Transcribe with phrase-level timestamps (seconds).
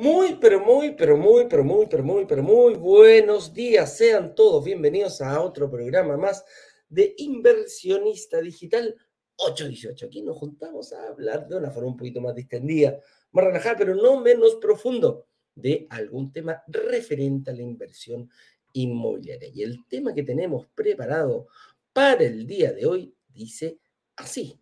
[0.00, 3.96] Muy, pero muy, pero muy, pero muy, pero muy, pero muy buenos días.
[3.96, 6.44] Sean todos bienvenidos a otro programa más
[6.88, 8.94] de Inversionista Digital
[9.36, 10.06] 818.
[10.06, 12.98] Aquí nos juntamos a hablar de una forma un poquito más distendida,
[13.32, 18.30] más relajada, pero no menos profundo, de algún tema referente a la inversión
[18.72, 19.48] inmobiliaria.
[19.52, 21.48] Y el tema que tenemos preparado
[21.92, 23.80] para el día de hoy dice
[24.16, 24.60] así.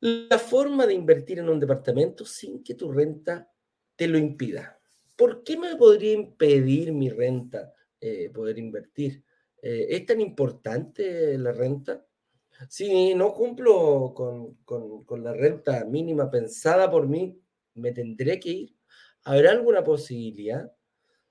[0.00, 3.50] La forma de invertir en un departamento sin que tu renta
[3.96, 4.78] te lo impida.
[5.16, 9.23] ¿Por qué me podría impedir mi renta eh, poder invertir?
[9.66, 12.04] Eh, ¿Es tan importante la renta?
[12.68, 17.40] Si no cumplo con, con, la renta mínima pensada por mí,
[17.72, 18.76] ¿me tendré que ir?
[19.24, 20.70] ¿Habrá alguna posibilidad?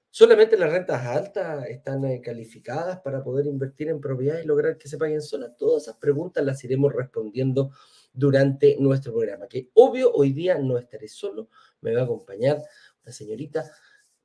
[0.09, 4.87] Solamente las rentas altas están eh, calificadas para poder invertir en propiedades y lograr que
[4.87, 5.55] se paguen solas.
[5.55, 7.69] Todas esas preguntas las iremos respondiendo
[8.11, 11.49] durante nuestro programa, que obvio hoy día no estaré solo,
[11.81, 12.63] me va a acompañar
[13.03, 13.63] una señorita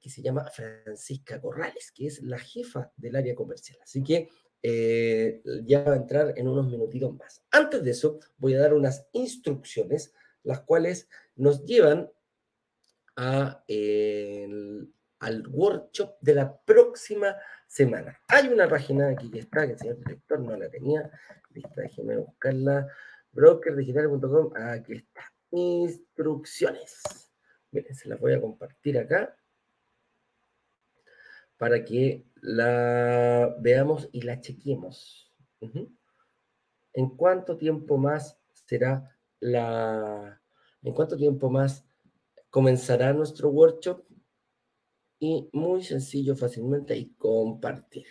[0.08, 3.78] que se llama Francisca Corrales, que es la jefa del área comercial.
[3.82, 4.30] Así que
[4.62, 7.44] eh, ya va a entrar en unos minutitos más.
[7.50, 10.14] Antes de eso, voy a dar unas instrucciones,
[10.44, 12.10] las cuales nos llevan
[13.16, 13.62] a,
[15.18, 17.36] al workshop de la próxima
[17.66, 18.18] semana.
[18.28, 21.10] Hay una página aquí que está, que el señor director no la tenía.
[21.50, 22.88] Lista, déjeme buscarla.
[23.32, 24.52] Brokerdigital.com.
[24.56, 25.20] Aquí está.
[25.50, 27.02] Instrucciones.
[27.72, 29.34] Miren, se las voy a compartir acá
[31.58, 35.32] para que la veamos y la chequemos.
[36.92, 40.40] ¿En cuánto tiempo más será la...
[40.82, 41.84] ¿En cuánto tiempo más
[42.50, 44.04] comenzará nuestro workshop?
[45.18, 48.06] Y muy sencillo, fácilmente, y compartir.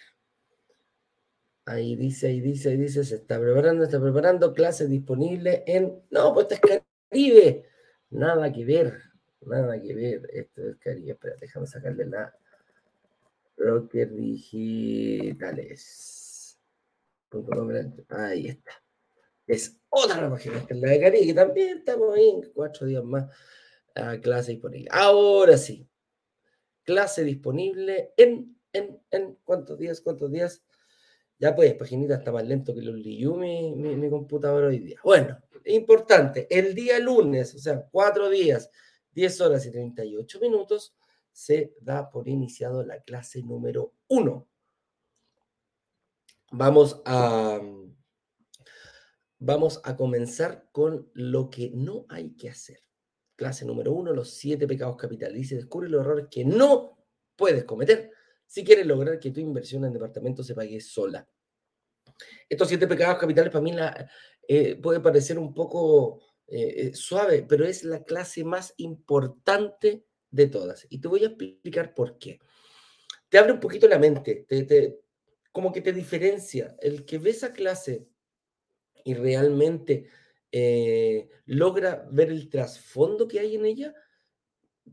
[1.65, 6.01] Ahí dice, ahí dice, ahí dice, se está preparando, está preparando, clase disponible en...
[6.11, 7.65] No, pues esto es Caribe.
[8.09, 9.01] Nada que ver,
[9.41, 10.29] nada que ver.
[10.33, 11.11] Esto es Caribe.
[11.11, 12.33] Espera, déjame sacarle la...
[13.57, 15.97] Rocker Digitales.
[18.09, 18.71] Ahí está.
[19.45, 23.03] Es otra página, que es la de Caribe, que también estamos ahí en cuatro días
[23.03, 23.27] más
[23.95, 24.87] a clase disponible.
[24.91, 25.87] Ahora sí.
[26.83, 29.99] Clase disponible en, en, en, ¿cuántos días?
[30.01, 30.63] ¿Cuántos días?
[31.39, 34.99] Ya pues, paginita está más lento que los Liu mi, mi, computador hoy día.
[35.03, 38.71] Bueno, importante, el día lunes, o sea, cuatro días,
[39.11, 40.95] 10 horas y 38 minutos,
[41.37, 44.49] se da por iniciado la clase número uno.
[46.51, 47.61] Vamos a,
[49.37, 52.79] vamos a comenzar con lo que no hay que hacer.
[53.35, 55.37] Clase número uno, los siete pecados capitales.
[55.37, 57.05] Dice, descubre los errores que no
[57.35, 58.09] puedes cometer
[58.47, 61.29] si quieres lograr que tu inversión en departamento se pague sola.
[62.49, 63.75] Estos siete pecados capitales para mí
[64.47, 70.06] eh, puede parecer un poco eh, eh, suave, pero es la clase más importante
[70.37, 70.87] de todas.
[70.89, 72.39] Y te voy a explicar por qué.
[73.27, 74.99] Te abre un poquito la mente, te,
[75.51, 76.77] como que te diferencia.
[76.79, 78.07] El que ve esa clase
[79.03, 80.07] y realmente
[81.45, 83.93] logra ver el trasfondo que hay en ella,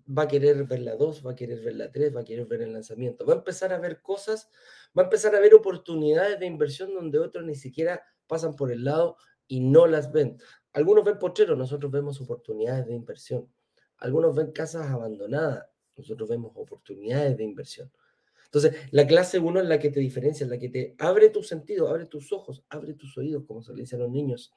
[0.06, 2.46] va a querer ver la 2, va a querer ver la 3, va a querer
[2.46, 4.50] ver el lanzamiento, va a empezar a ver cosas,
[4.96, 8.84] va a empezar a ver oportunidades de inversión donde otros ni siquiera pasan por el
[8.84, 9.16] lado
[9.46, 10.38] y no las ven.
[10.72, 13.48] Algunos ven pocheros, nosotros vemos oportunidades de inversión.
[14.04, 15.66] Algunos ven casas abandonadas,
[15.96, 17.90] nosotros vemos oportunidades de inversión.
[18.44, 21.48] Entonces, la clase 1 es la que te diferencia, es la que te abre tus
[21.48, 24.52] sentidos, abre tus ojos, abre tus oídos, como se le dice a los niños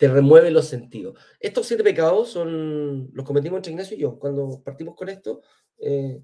[0.00, 1.18] te remueve los sentidos.
[1.38, 4.18] Estos siete pecados son, los cometimos entre Ignacio y yo.
[4.18, 5.42] Cuando partimos con esto,
[5.76, 6.22] eh,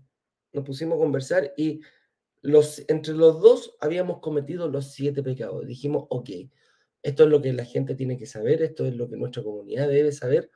[0.54, 1.82] nos pusimos a conversar y
[2.40, 5.66] los, entre los dos habíamos cometido los siete pecados.
[5.66, 6.30] Dijimos, ok,
[7.02, 9.88] esto es lo que la gente tiene que saber, esto es lo que nuestra comunidad
[9.88, 10.50] debe saber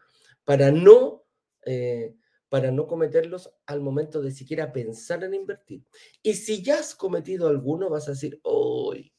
[0.44, 1.24] para no,
[1.64, 2.14] eh,
[2.48, 5.84] para no cometerlos al momento de siquiera pensar en invertir.
[6.22, 9.12] Y si ya has cometido alguno, vas a decir, hoy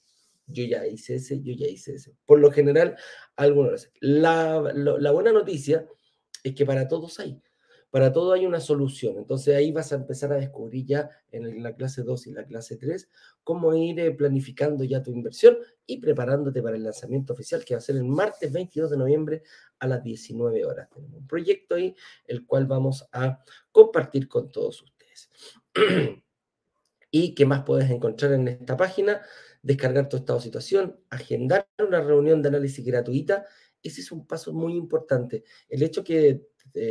[0.48, 2.16] yo ya hice ese, yo ya hice ese.
[2.26, 2.98] Por lo general,
[3.36, 3.90] algunos.
[4.02, 5.88] La, la buena noticia
[6.44, 7.42] es que para todos hay.
[7.92, 9.18] Para todo hay una solución.
[9.18, 12.78] Entonces ahí vas a empezar a descubrir ya en la clase 2 y la clase
[12.78, 13.10] 3
[13.44, 17.80] cómo ir eh, planificando ya tu inversión y preparándote para el lanzamiento oficial que va
[17.80, 19.44] a ser el martes 22 de noviembre
[19.80, 20.90] a las 19 horas.
[20.90, 21.94] Tenemos un proyecto ahí,
[22.26, 23.40] el cual vamos a
[23.72, 25.30] compartir con todos ustedes.
[27.12, 29.22] ¿Y qué más puedes encontrar en esta página?
[29.62, 33.46] Descargar tu estado de situación, agendar una reunión de análisis gratuita.
[33.82, 35.44] Ese es un paso muy importante.
[35.70, 36.48] El hecho que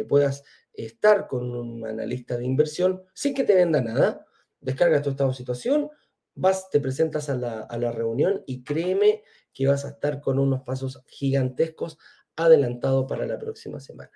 [0.08, 0.42] puedas
[0.72, 4.26] estar con un analista de inversión sin que te venda nada,
[4.60, 5.88] descargas tu estado de situación,
[6.34, 9.22] vas, te presentas a la, a la reunión y créeme
[9.52, 11.98] que vas a estar con unos pasos gigantescos
[12.37, 14.12] adelantados para la próxima semana.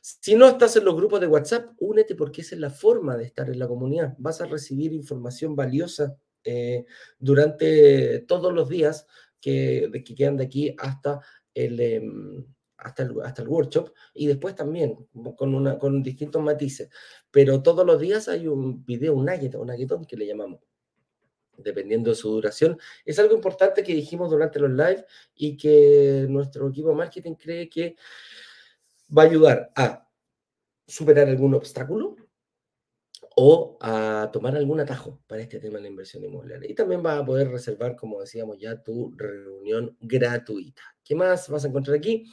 [0.00, 3.24] Si no estás en los grupos de WhatsApp, únete porque esa es la forma de
[3.24, 4.14] estar en la comunidad.
[4.18, 6.84] Vas a recibir información valiosa eh,
[7.18, 9.06] durante todos los días
[9.40, 11.20] que, que quedan de aquí hasta
[11.56, 16.90] el, em, hasta el, hasta el workshop y después también con, una, con distintos matices.
[17.30, 20.60] Pero todos los días hay un video, un nugget, un nuggetón que le llamamos
[21.56, 22.78] dependiendo de su duración.
[23.06, 27.68] Es algo importante que dijimos durante los live y que nuestro equipo de marketing cree
[27.70, 27.96] que
[29.16, 30.06] va a ayudar a
[30.86, 32.16] superar algún obstáculo
[33.38, 36.70] o a tomar algún atajo para este tema de la inversión inmobiliaria.
[36.70, 40.80] Y también vas a poder reservar, como decíamos ya, tu reunión gratuita.
[41.04, 42.24] ¿Qué más vas a encontrar aquí?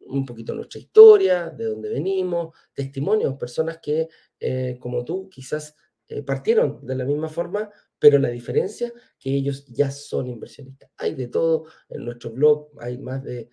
[0.00, 4.08] Un poquito nuestra historia, de dónde venimos, testimonios, personas que,
[4.40, 5.76] eh, como tú, quizás
[6.08, 10.90] eh, partieron de la misma forma, pero la diferencia que ellos ya son inversionistas.
[10.96, 13.48] Hay de todo en nuestro blog, hay más de,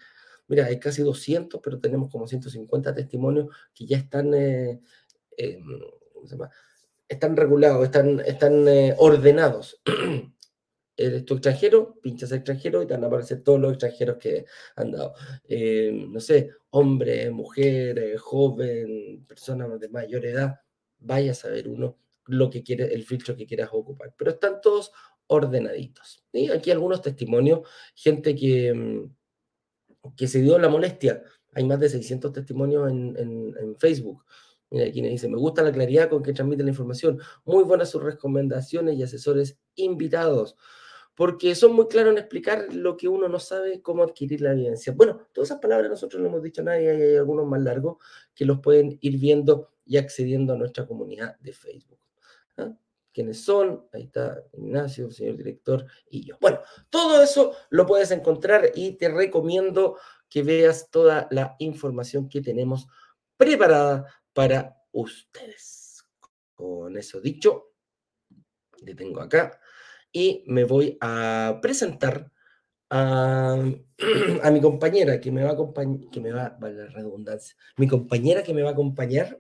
[0.48, 4.82] mira, hay casi 200, pero tenemos como 150 testimonios que ya están, eh,
[5.38, 5.60] eh,
[7.08, 9.82] están regulados, están, están eh, ordenados.
[10.98, 14.46] Eres tu extranjero, pinchas extranjero y te van a aparecer todos los extranjeros que
[14.78, 15.14] han dado.
[15.50, 20.62] no sé, hombre, mujer, joven, persona de mayor edad,
[21.00, 21.98] vaya a saber uno
[22.28, 24.14] lo que quiere, el filtro que quieras ocupar.
[24.18, 24.92] Pero están todos
[25.28, 26.24] ordenaditos.
[26.32, 31.24] Y aquí algunos testimonios, gente que, mm, que se dio la molestia.
[31.54, 34.26] Hay más de 600 testimonios en, Facebook.
[34.76, 37.18] Mira, quienes dicen, me gusta la claridad con que transmite la información.
[37.46, 40.58] Muy buenas sus recomendaciones y asesores invitados.
[41.16, 44.92] Porque son muy claros en explicar lo que uno no sabe, cómo adquirir la evidencia.
[44.92, 48.44] Bueno, todas esas palabras nosotros no hemos dicho a nadie, hay algunos más largos que
[48.44, 52.00] los pueden ir viendo y accediendo a nuestra comunidad de Facebook.
[52.58, 52.74] ¿ah?
[53.14, 56.36] quiénes son, ahí está Ignacio, señor director, y yo.
[56.42, 62.42] Bueno, todo eso lo puedes encontrar y te recomiendo que veas toda la información que
[62.42, 62.90] tenemos
[63.38, 66.06] preparada para ustedes.
[66.54, 67.72] Con eso dicho,
[68.84, 69.60] le tengo acá
[70.12, 72.32] y me voy a presentar
[72.90, 73.58] a,
[74.52, 78.54] mi compañera que me va a acompañar, que me va, la redundancia, mi compañera que
[78.54, 79.40] me va a acompañar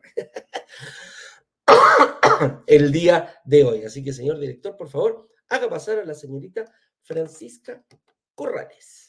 [2.67, 3.83] el día de hoy.
[3.83, 6.65] Así que, señor director, por favor, haga pasar a la señorita
[7.03, 7.83] Francisca
[8.33, 9.04] Corrales.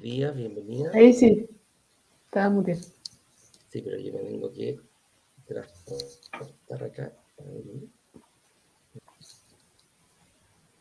[0.00, 0.90] Día, bienvenida.
[0.92, 1.48] Ahí sí,
[2.26, 2.78] estaba muy bien.
[3.68, 4.78] Sí, pero yo me tengo que
[6.70, 7.12] acá.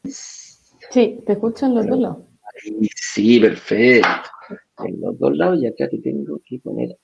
[0.03, 2.17] Sí, te escucho en los dos lados.
[2.95, 4.09] Sí, perfecto.
[4.79, 6.97] En los dos lados y acá te tengo que poner.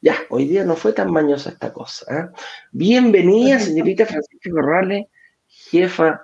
[0.00, 2.06] Ya, hoy día no fue tan mañosa esta cosa.
[2.14, 2.28] ¿eh?
[2.72, 5.06] Bienvenida, señorita Francisca Corrales,
[5.46, 6.22] jefa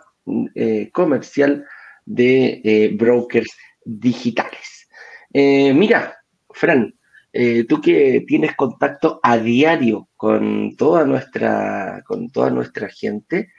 [0.54, 1.66] eh, comercial
[2.04, 3.50] de eh, brokers
[3.84, 4.69] digitales.
[5.32, 6.16] Mira,
[6.52, 6.94] Fran,
[7.32, 13.52] eh, tú que tienes contacto a diario con toda nuestra, con toda nuestra gente,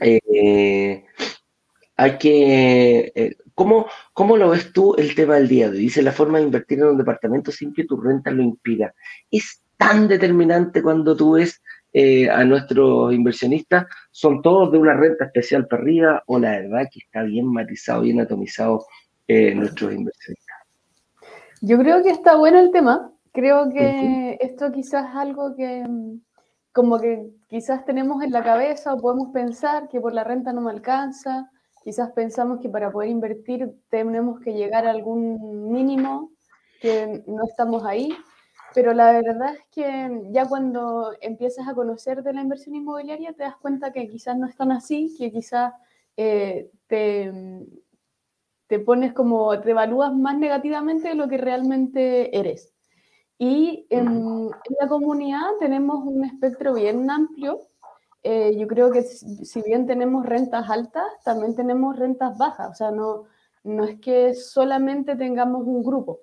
[0.00, 1.04] eh,
[1.96, 5.84] hay que, eh, ¿cómo, ¿cómo, lo ves tú el tema del día de hoy?
[5.84, 8.94] Dice la forma de invertir en un departamento sin que tu renta lo impida.
[9.30, 11.62] ¿Es tan determinante cuando tú ves
[12.30, 13.86] a nuestros inversionistas?
[14.10, 18.02] ¿Son todos de una renta especial para arriba o la verdad que está bien matizado,
[18.02, 18.84] bien atomizado
[19.28, 20.56] nuestros inversionistas?
[21.60, 23.12] Yo creo que está bueno el tema.
[23.32, 26.20] Creo que esto quizás es algo que mm,
[26.72, 30.60] como que quizás tenemos en la cabeza o podemos pensar que por la renta no
[30.60, 31.50] me alcanza,
[31.82, 36.32] quizás pensamos que para poder invertir tenemos que llegar a algún mínimo,
[36.80, 38.10] que no estamos ahí,
[38.74, 43.44] pero la verdad es que ya cuando empiezas a conocer de la inversión inmobiliaria te
[43.44, 45.72] das cuenta que quizás no es tan así, que quizás
[46.18, 47.32] eh, te,
[48.66, 52.72] te pones como, te evalúas más negativamente de lo que realmente eres.
[53.38, 57.60] Y en, la comunidad tenemos un espectro bien amplio.
[58.22, 62.70] Eh, yo creo que si bien tenemos rentas altas, también tenemos rentas bajas.
[62.70, 63.24] O sea, no,
[63.66, 66.20] no es que solamente tengamos un grupo.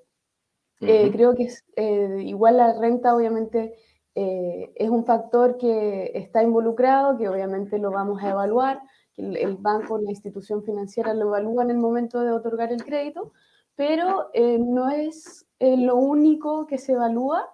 [0.79, 3.73] Eh, creo que es, eh, igual la renta obviamente
[4.15, 8.81] eh, es un factor que está involucrado, que obviamente lo vamos a evaluar,
[9.13, 13.33] que el, banco, la institución financiera lo evalúa en el momento de otorgar el crédito,
[13.75, 17.47] pero eh, no es eh, lo único que se evalúa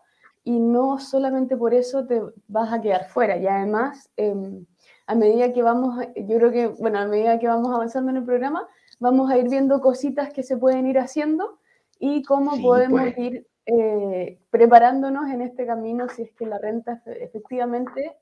[0.44, 3.38] y no solamente por eso te vas a quedar fuera.
[3.38, 4.66] Y además, em,
[5.08, 8.26] a medida que vamos, yo creo que, bueno, a medida que vamos avanzando en el
[8.26, 8.68] programa,
[9.00, 11.60] vamos a ir viendo cositas que se pueden ir haciendo
[12.00, 13.18] y cómo podemos pues.
[13.18, 18.18] ir eh, preparándonos en este camino si es que la renta efectivamente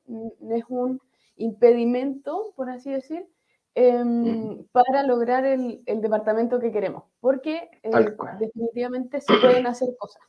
[0.49, 0.99] es un
[1.37, 3.25] impedimento, por así decir,
[3.75, 7.91] em, para lograr el, departamento que queremos, porque eh,
[8.39, 10.21] definitivamente se pueden hacer cosas.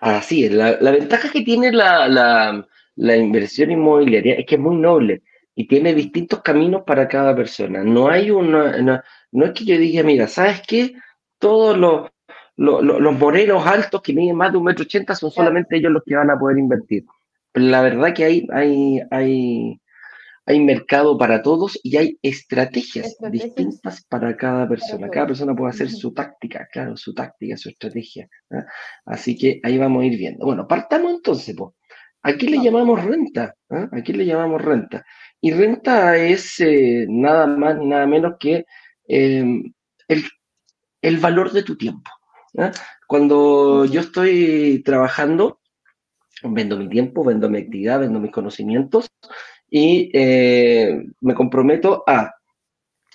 [0.00, 2.66] Así es, la, ventaja que tiene la,
[2.96, 5.22] inversión inmobiliaria es que es muy noble
[5.54, 7.82] y tiene distintos caminos para cada persona.
[7.84, 9.02] No hay una,
[9.32, 10.94] no, es que yo diga, mira, ¿sabes qué?
[11.38, 12.10] Todos los,
[12.56, 16.16] los morenos altos que miden más de un metro ochenta son solamente ellos los que
[16.16, 17.04] van a poder invertir.
[17.54, 19.80] la verdad que hay, hay, hay,
[20.46, 25.08] hay mercado para todos y hay estrategias, distintas para cada persona.
[25.08, 28.28] Cada persona puede hacer su táctica, claro, su táctica, su estrategia.
[28.50, 28.66] ¿ah?
[29.06, 30.44] Así que ahí vamos a ir viendo.
[30.44, 31.72] Bueno, partamos entonces, pues.
[32.26, 33.54] ¿A qué le llamamos renta?
[33.70, 33.88] ¿Ah?
[33.92, 35.04] ¿A qué le llamamos renta?
[35.40, 38.64] Y renta es eh, nada más ni nada menos que
[39.06, 39.72] em,
[40.08, 40.24] el,
[41.02, 42.10] el valor de tu tiempo.
[43.08, 45.60] Cuando yo estoy trabajando,
[46.42, 49.10] vendo mi tiempo, vendo mi actividad, vendo mis conocimientos
[49.76, 52.32] y eh, me comprometo a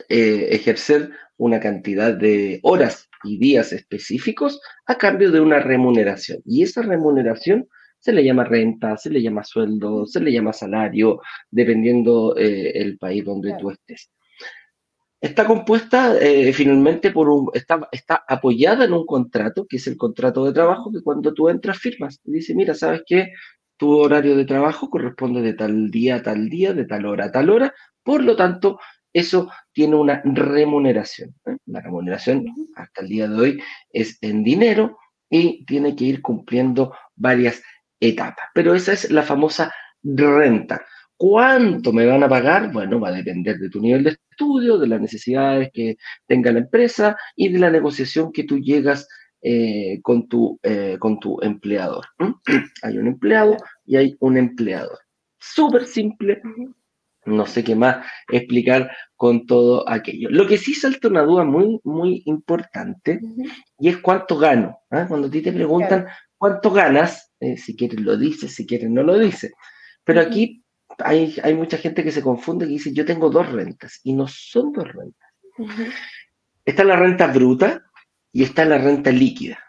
[0.10, 6.42] eh, ejercer una cantidad de horas y días específicos a cambio de una remuneración.
[6.44, 11.22] Y esa remuneración se le llama renta, se le llama sueldo, se le llama salario,
[11.50, 14.12] dependiendo eh, el país donde tú estés.
[15.22, 19.96] Está compuesta eh, finalmente por un, está, está apoyada en un contrato, que es el
[19.96, 23.32] contrato de trabajo, que cuando tú entras firmas, y dice, mira, ¿sabes qué?
[23.80, 27.32] Tu horario de trabajo corresponde de tal día a tal día, de tal hora a
[27.32, 28.78] tal hora, por lo tanto,
[29.14, 31.34] eso tiene una remuneración.
[31.46, 31.56] ¿eh?
[31.66, 32.46] La remuneración
[32.76, 34.98] hasta el día de hoy es en dinero
[35.30, 37.64] y tiene que ir cumpliendo varias
[38.02, 38.48] etapas.
[38.54, 40.86] Pero esa es la famosa renta.
[41.16, 42.74] ¿Cuánto me van a pagar?
[42.74, 45.96] Bueno, va a depender de tu nivel de estudio, de las necesidades que
[46.28, 49.08] tenga la empresa y de la negociación que tú llegas
[49.42, 52.06] eh, con, tu, eh, con tu empleador.
[52.84, 55.00] hay un empleado y hay un empleador.
[55.38, 56.42] Súper simple.
[57.26, 60.30] No sé qué más explicar con todo aquello.
[60.32, 63.20] Lo que sí salta una duda muy, muy importante
[63.78, 64.80] y es cuánto gano.
[64.90, 65.06] ¿ah?
[65.08, 69.04] Cuando a ti te preguntan cuánto ganas, eh, si quieres lo dices, si quieres no
[69.04, 69.54] lo dices.
[70.04, 70.64] Pero aquí
[70.98, 74.74] hay, mucha gente que se confunde y dice, yo tengo dos rentas, y no son
[74.74, 75.30] dos rentas.
[76.66, 77.89] Está la renta bruta
[78.32, 79.60] y está la renta líquida.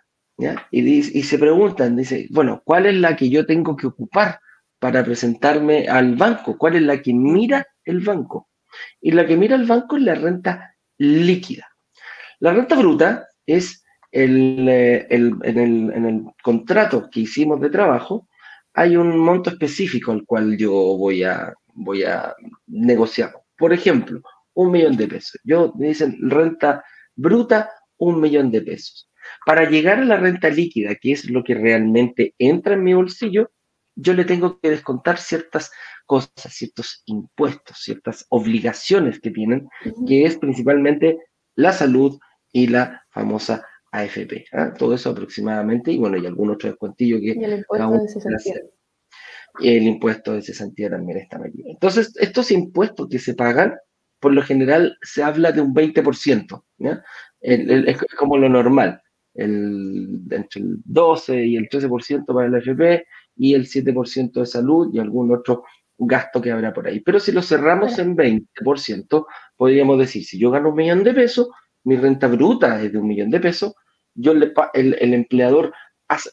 [0.71, 4.40] Y, y se preguntan, dice, bueno, ¿cuál es la que yo tengo que ocupar
[4.79, 6.57] para presentarme al banco?
[6.57, 8.49] ¿Cuál es la que mira el banco?
[9.00, 11.69] Y la que mira el banco es la renta líquida.
[12.38, 17.71] La renta bruta es el, eh, el, en, el, en, el, contrato que hicimos de
[17.71, 18.29] trabajo,
[18.75, 22.35] hay un monto específico al cual yo voy a, voy a
[22.67, 23.33] negociar.
[23.57, 24.23] Por ejemplo,
[24.55, 25.40] un millón de pesos.
[25.45, 29.09] Yo me dicen renta bruta, un millón de pesos.
[29.47, 33.52] Para llegar a la renta líquida, que es lo que realmente entra en mi bolsillo,
[33.95, 35.71] yo le tengo que descontar ciertas
[36.07, 39.69] cosas, ciertos impuestos, ciertas obligaciones que tienen,
[40.07, 41.19] que es principalmente
[41.54, 42.19] la salud
[42.52, 44.47] y la famosa AFP.
[44.52, 44.73] ¿ah?
[44.76, 47.35] Todo eso aproximadamente, y bueno, y algún otro descuentillo que...
[47.38, 48.54] Y el impuesto de cesantía.
[49.61, 51.62] El impuesto de cesantía también está aquí.
[51.66, 53.75] Entonces, estos impuestos que se pagan,
[54.19, 57.04] por lo general se habla de un 20%, ¿ya?
[57.40, 59.00] Es como lo normal,
[59.35, 63.06] el, entre el 12 y el 13% para el AFP
[63.37, 65.64] y el 7% de salud y algún otro
[65.99, 67.00] gasto que habrá por ahí.
[67.00, 71.49] Pero si lo cerramos en 20%, podríamos decir, si yo gano un millón de pesos,
[71.85, 73.75] mi renta bruta es de un millón de pesos,
[74.14, 75.73] yo le, el, el empleador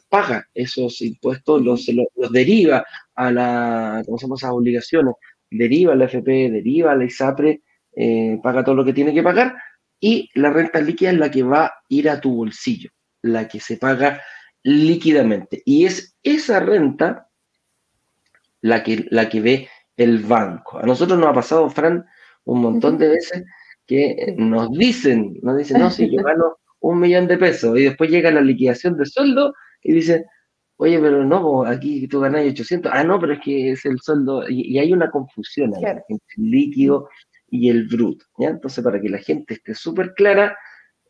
[0.08, 2.84] paga esos impuestos, los, los, deriva
[3.14, 4.34] a la, ¿cómo se llama?
[4.36, 5.14] esas obligaciones?
[5.50, 7.62] Deriva la FP, deriva la ISAPRE,
[7.94, 9.56] eh, paga todo lo que tiene que pagar
[10.00, 12.90] y la renta líquida es la que va a ir a tu bolsillo,
[13.22, 14.20] la que se paga
[14.62, 15.62] líquidamente.
[15.64, 17.28] Y es esa renta
[18.60, 20.78] la que, la que ve el banco.
[20.78, 22.06] A nosotros nos ha pasado, Fran,
[22.44, 23.44] un montón de veces
[23.86, 28.10] que nos dicen, nos dicen, no, si yo gano un millón de pesos y después
[28.10, 30.24] llega la liquidación de sueldo y dicen,
[30.76, 34.48] oye, pero no, aquí tú ganas 800, ah, no, pero es que es el sueldo,
[34.48, 36.04] y, hay una confusión entre
[36.36, 37.08] el líquido
[37.50, 38.48] y el bruto, ¿ya?
[38.50, 40.56] Entonces, para que la gente esté súper clara,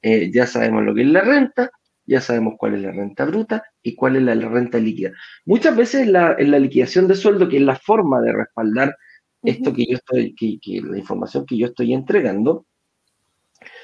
[0.02, 1.71] eh, ya sabemos lo que es la renta,
[2.07, 5.12] ya sabemos cuál es la renta bruta y cuál es la, renta líquida.
[5.45, 8.97] Muchas veces la, en la liquidación de sueldo, que es la forma de respaldar
[9.42, 12.66] esto que yo estoy, que, la información que yo estoy entregando,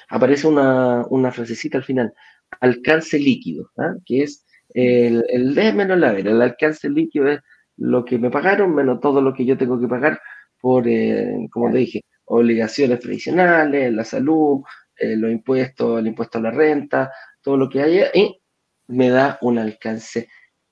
[0.08, 2.12] aparece una, una frasecita al final,
[2.60, 3.94] alcance líquido, ¿ah?
[4.06, 6.20] que es el, el D menos la B.
[6.20, 7.40] El alcance líquido es
[7.76, 10.20] lo que me pagaron menos todo lo que yo tengo que pagar
[10.60, 14.62] por, eh, como te dije, obligaciones tradicionales, la salud,
[14.96, 17.12] eh, los impuestos, el impuesto a la renta,
[17.42, 18.40] todo lo que haya, y
[18.86, 20.28] me da un alcance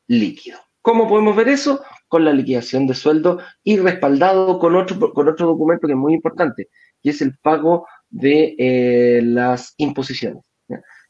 [0.07, 0.59] líquido.
[0.81, 1.83] ¿Cómo podemos ver eso?
[2.09, 6.15] Con la liquidación de sueldo y respaldado con otro, con otro documento que es muy
[6.15, 6.69] importante,
[7.03, 10.43] y es el pago de eh, las imposiciones.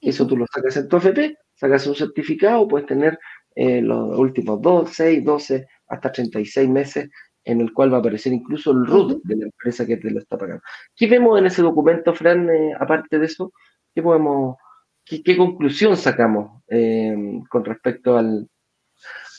[0.01, 3.19] Eso tú lo sacas en tu FP, sacas un certificado, puedes tener
[3.55, 7.09] eh, los últimos 2, 6, 12, hasta 36 meses
[7.45, 10.19] en el cual va a aparecer incluso el RUT de la empresa que te lo
[10.19, 10.63] está pagando.
[10.97, 13.53] ¿Qué vemos en ese documento, Fran, eh, aparte de eso?
[13.95, 14.57] ¿Qué podemos,
[15.05, 18.49] qué, conclusión sacamos eh, con respecto al,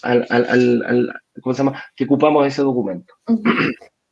[0.01, 1.83] al, al, ¿cómo se llama?
[1.95, 3.13] que ocupamos ese documento?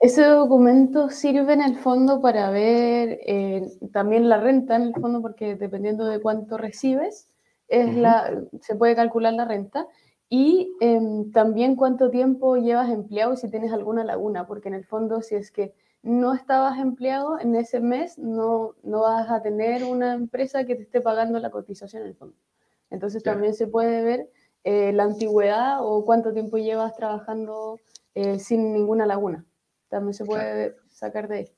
[0.01, 5.21] Ese documento sirve en el fondo para ver eh, también la renta, en el fondo,
[5.21, 7.29] porque dependiendo de cuánto recibes,
[7.67, 9.86] es la, se puede calcular la renta.
[10.33, 14.85] Y em, también cuánto tiempo llevas empleado y si tienes alguna laguna, porque en el
[14.85, 15.73] fondo si es que
[16.03, 20.83] no estabas empleado en ese mes, no, no vas a tener una empresa que te
[20.83, 22.38] esté pagando la cotización en el fondo.
[22.89, 24.29] Entonces también se puede ver
[24.63, 27.81] eh, la antigüedad o cuánto tiempo llevas trabajando
[28.15, 29.43] eh, sin ninguna laguna.
[29.89, 31.51] También se puede sacar de ahí.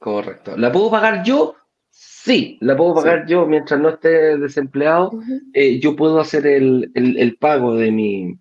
[0.00, 0.56] Correcto.
[0.56, 1.54] ¿La puedo pagar yo
[2.00, 5.10] Sí, la puedo pagar yo mientras no esté desempleado.
[5.52, 8.38] Eh, yo puedo hacer el, pago de mi,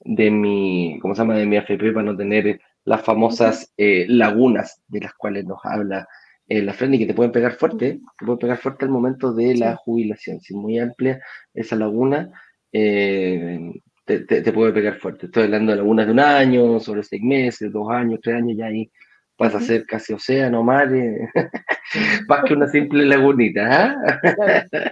[0.00, 1.36] de mi, ¿cómo se llama?
[1.36, 6.08] De mi AFP para no tener las famosas eh, lagunas de las cuales nos habla
[6.48, 9.54] eh, la Frenny, que te pueden pegar fuerte, te pueden pegar fuerte al momento de
[9.54, 10.40] la jubilación.
[10.40, 11.20] Si es muy amplia
[11.54, 12.32] esa laguna,
[12.72, 13.70] te,
[14.04, 15.26] te, puede pegar fuerte.
[15.26, 18.66] Estoy hablando de lagunas de un año, sobre seis meses, dos años, tres años, ya
[18.66, 18.90] ahí
[19.36, 20.88] pasa a ser casi océano, mar,
[22.28, 23.94] más que una simple lagunita.
[23.94, 24.90] ¿ah?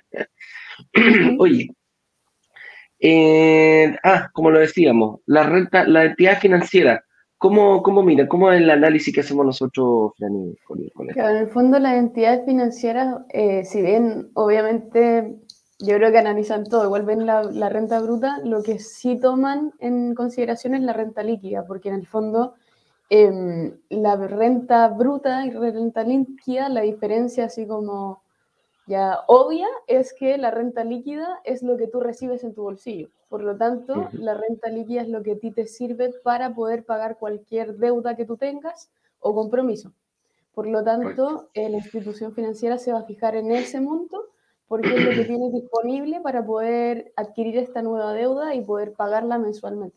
[1.38, 1.68] Oye,
[3.06, 7.04] eh, ah, como lo decíamos, la renta, la entidad financiera,
[7.38, 8.28] ¿cómo, cómo mira?
[8.28, 13.16] ¿Cómo es el análisis que hacemos nosotros, Franny, con, en el fondo las entidades financieras,
[13.30, 15.36] eh, si bien obviamente
[15.80, 19.72] yo creo que analizan todo, igual ven la, la, renta bruta, lo que sí toman
[19.80, 22.54] en consideración es la renta líquida, porque en el fondo
[23.10, 28.22] Em, la renta bruta y renta líquida, la diferencia así como
[28.86, 33.08] ya obvia es que la renta líquida es lo que tú recibes en tu bolsillo.
[33.28, 36.84] Por lo tanto, la renta líquida es lo que a ti te sirve para poder
[36.84, 38.90] pagar cualquier deuda que tú tengas
[39.20, 39.92] o compromiso.
[40.54, 44.28] Por lo tanto, eh, la institución financiera se va a fijar en ese monto
[44.68, 49.38] porque es lo que tiene disponible para poder adquirir esta nueva deuda y poder pagarla
[49.38, 49.96] mensualmente.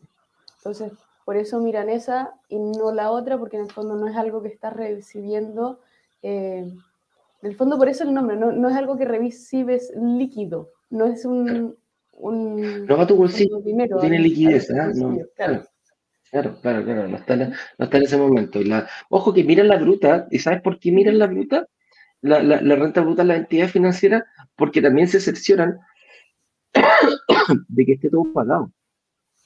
[0.58, 0.92] Entonces,
[1.28, 4.40] por eso miran esa y no la otra, porque en el fondo no es algo
[4.40, 5.78] que estás recibiendo.
[6.22, 10.70] Eh, en el fondo, por eso el nombre, no, no es algo que recibes líquido,
[10.88, 11.76] no es un.
[12.12, 14.76] un no va a tu bolsillo, dinero, tiene liquidez, ¿eh?
[14.94, 15.64] no, claro.
[16.30, 18.62] Claro, claro, claro, no está, no está en ese momento.
[18.62, 21.68] La, ojo que miran la bruta, ¿y sabes por qué miran la bruta?
[22.22, 24.24] La, la, la renta bruta de la entidad financiera,
[24.56, 25.78] porque también se excepcionan
[27.68, 28.72] de que esté todo pagado.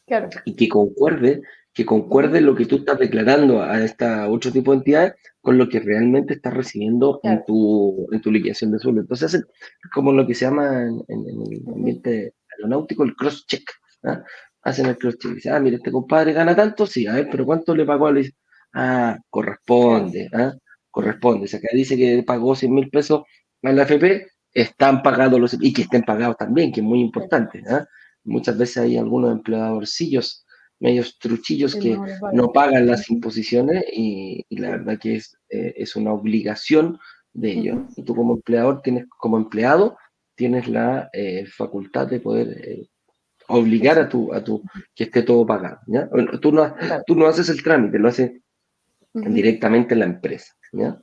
[0.06, 0.28] Claro.
[0.44, 1.42] Y que concuerde
[1.74, 5.68] que concuerde lo que tú estás declarando a esta otro tipo de entidades con lo
[5.68, 9.00] que realmente estás recibiendo en, tu, en tu liquidación de sueldo.
[9.00, 9.44] Entonces hacen
[9.92, 13.64] como lo que se llama en, el ambiente aeronáutico el cross-check.
[14.04, 14.22] ¿ah?
[14.62, 15.34] Hacen el cross-check.
[15.34, 18.12] Dicen, ah, mira, este compadre gana tanto, sí, a ver, pero ¿cuánto le pagó a
[18.12, 18.32] Luis?
[18.74, 20.54] Ah, corresponde, ¿ah?
[20.90, 21.46] corresponde.
[21.46, 23.22] O sea, que dice que pagó 100 mil pesos
[23.62, 27.62] a la FP, están pagados los, y que estén pagados también, que es muy importante.
[27.68, 27.84] ¿ah?
[28.24, 30.41] Muchas veces hay algunos empleadorcillos
[30.82, 31.96] medios truchillos que
[32.32, 36.98] no, pagan las imposiciones y, la verdad que es, eh, es una obligación
[37.32, 37.78] de ellos.
[37.96, 39.96] Y tú como empleador tienes, como empleado,
[40.34, 42.88] tienes la eh, facultad de poder eh,
[43.46, 44.60] obligar a tu, a tu
[44.92, 45.78] que esté todo pagado.
[45.86, 46.10] ¿ya?
[46.40, 46.74] tú, no,
[47.06, 48.42] tú no haces el trámite, lo hace
[49.14, 50.52] directamente la empresa.
[50.72, 51.00] ¿ya?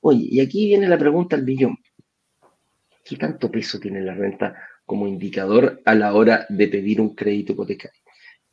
[0.00, 1.76] Oye, y aquí viene la pregunta al billón.
[3.04, 7.52] ¿Qué tanto peso tiene la renta como indicador a la hora de pedir un crédito
[7.52, 8.03] hipotecario?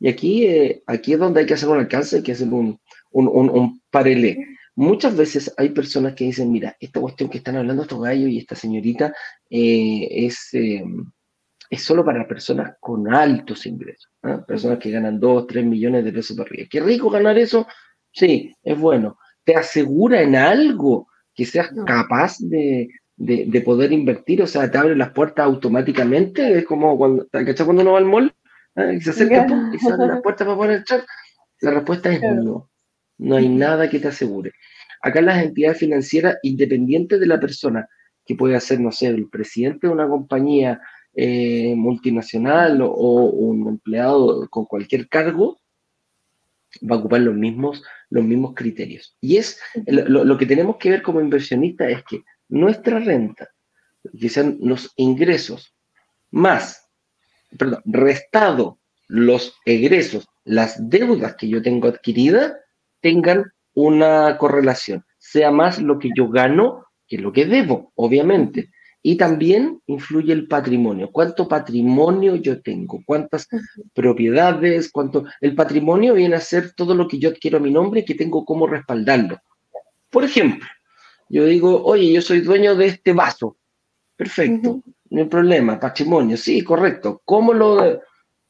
[0.02, 2.76] Y aquí, eh, aquí es donde hay que hacer un alcance, hay que hacer un,
[3.12, 4.40] un, un, paralelo.
[4.74, 8.38] Muchas veces hay personas que dicen, mira, esta cuestión que están hablando estos gallos y
[8.38, 9.14] esta señorita
[9.48, 10.82] eh, es, eh,
[11.70, 14.44] es solo para personas con altos ingresos, ¿ah?
[14.44, 16.66] personas que ganan 2, 3 millones de pesos por arriba.
[16.68, 17.68] Qué rico ganar eso,
[18.10, 19.18] sí, es bueno.
[19.44, 24.96] ¿Te asegura en algo que seas capaz de, de, poder invertir, o sea, te abre
[24.96, 28.34] las puertas automáticamente, es como cuando, cuando uno va al mall?
[28.74, 28.92] ¿Ah?
[28.92, 31.04] Y se acerca y se abre las puertas para poder entrar.
[31.60, 32.70] La respuesta es no,
[33.18, 34.52] no hay nada que te asegure.
[35.02, 37.88] Acá las entidades financieras, independientes de la persona,
[38.24, 40.80] que puede ser, no sé, el presidente de una compañía
[41.14, 45.58] eh, multinacional o, un empleado con cualquier cargo,
[46.88, 49.16] va a ocupar los mismos, los mismos criterios.
[49.20, 53.48] Y es lo, lo que tenemos que ver como inversionistas es que nuestra renta,
[54.18, 55.74] que sean los ingresos,
[56.30, 56.81] más,
[57.58, 62.54] perdón, restado los egresos, las deudas que yo tengo adquiridas,
[63.00, 68.70] tengan una correlación, sea más lo que yo gano que lo que debo, obviamente.
[69.02, 71.10] Y también influye el patrimonio.
[71.10, 73.02] ¿Cuánto patrimonio yo tengo?
[73.04, 73.48] ¿Cuántas
[73.92, 74.90] propiedades?
[74.92, 75.24] ¿Cuánto?
[75.40, 78.14] El patrimonio viene a ser todo lo que yo adquiero a mi nombre y que
[78.14, 79.40] tengo cómo respaldarlo.
[80.08, 80.66] Por ejemplo,
[81.28, 83.56] yo digo, oye, yo soy dueño de este vaso.
[84.16, 87.20] Perfecto, no hay problema, patrimonio, sí, correcto.
[87.24, 88.00] ¿Cómo lo,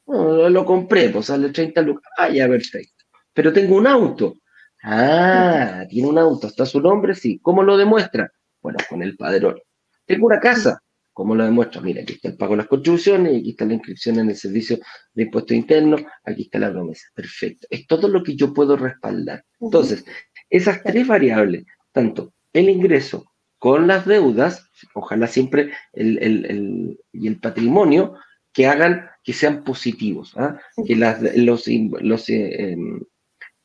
[0.07, 1.09] lo, compré?
[1.09, 2.09] Pues sale 30 lucas.
[2.17, 3.03] Ah, ya, perfecto.
[3.33, 4.35] Pero tengo un auto.
[4.81, 7.37] Ah, tiene un auto, está su nombre, sí.
[7.41, 8.31] ¿Cómo lo demuestra?
[8.61, 9.59] Bueno, con el padrón.
[10.05, 10.81] Tengo una casa.
[11.11, 11.81] ¿Cómo lo demuestro?
[11.81, 14.79] Mira, aquí está el pago de las construcciones, aquí está la inscripción en el servicio
[15.13, 17.07] de impuestos internos, aquí está la promesa.
[17.13, 17.67] Perfecto.
[17.69, 19.43] Es todo lo que yo puedo respaldar.
[19.59, 20.05] Entonces,
[20.49, 23.25] esas tres variables, tanto el ingreso
[23.59, 28.15] con las deudas, ojalá siempre el, y el patrimonio,
[28.53, 30.59] que hagan que sean positivos, ¿ah?
[30.85, 33.01] que las, los, los eh, em,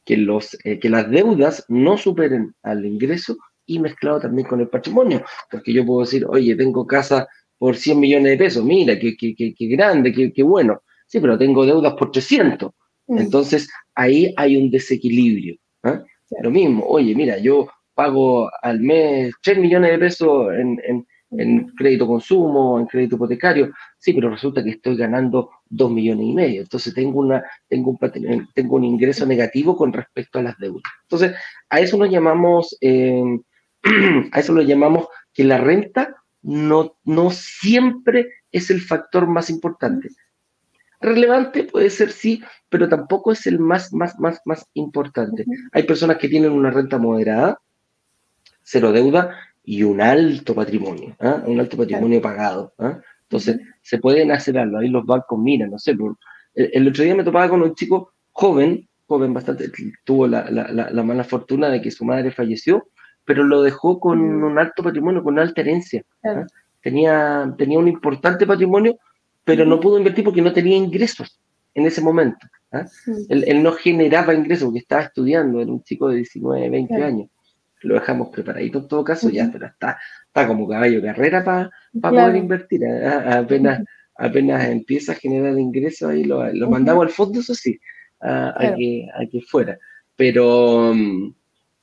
[0.04, 4.68] que, los, eh, que las deudas no superen al ingreso y mezclado también con el
[4.68, 7.26] patrimonio, porque yo puedo decir, oye, tengo casa
[7.58, 11.66] por 100 millones de pesos, mira, qué, qué, qué, grande, qué, bueno, sí, pero tengo
[11.66, 12.70] deudas por 300,
[13.08, 13.18] mm.
[13.18, 15.56] entonces ahí hay un desequilibrio.
[15.82, 16.02] ¿ah?
[16.40, 22.06] Lo mismo, oye, mira, yo pago al mes 3 millones de pesos en, en crédito
[22.06, 26.94] consumo, en crédito hipotecario, sí, pero resulta que estoy ganando 2 millones y medio, entonces
[26.94, 30.84] tengo, una, tengo, un, tengo un ingreso negativo con respecto a las deudas.
[31.02, 31.34] Entonces,
[31.68, 33.22] a eso nos llamamos, eh,
[34.32, 40.08] a eso lo llamamos que la renta no, no siempre es el factor más importante.
[41.00, 45.44] Relevante puede ser sí, pero tampoco es el más, más, más, más importante.
[45.72, 47.60] Hay personas que tienen una renta moderada,
[48.68, 51.42] cero deuda, y un alto patrimonio, ¿ah?
[51.46, 52.72] un alto patrimonio pagado.
[52.78, 52.98] ¿ah?
[53.22, 54.78] Entonces, se pueden hacer algo.
[54.78, 55.96] Ahí los bancos miran, no sé.
[56.54, 59.70] el, otro día me topaba con un chico joven, joven bastante,
[60.04, 62.88] tuvo la, la, mala fortuna de que su madre falleció,
[63.24, 66.02] pero lo dejó con un alto patrimonio, con una alta herencia.
[66.24, 66.46] ¿ah?
[66.82, 68.98] Tenía, tenía un importante patrimonio,
[69.44, 71.38] pero no pudo invertir porque no tenía ingresos
[71.74, 72.46] en ese momento.
[73.28, 77.28] Él, él, no generaba ingresos porque estaba estudiando, era un chico de 19, 20 años
[77.82, 82.36] lo dejamos preparadito en todo caso, ya, pero está, está como caballo carrera para poder
[82.36, 82.84] invertir.
[82.84, 83.06] ¿eh?
[83.06, 83.82] Apenas,
[84.16, 87.78] apenas empieza a generar ingresos, ahí lo, mandamos al fondo, eso sí,
[88.20, 89.78] a, que, a que fuera.
[90.16, 90.94] Pero,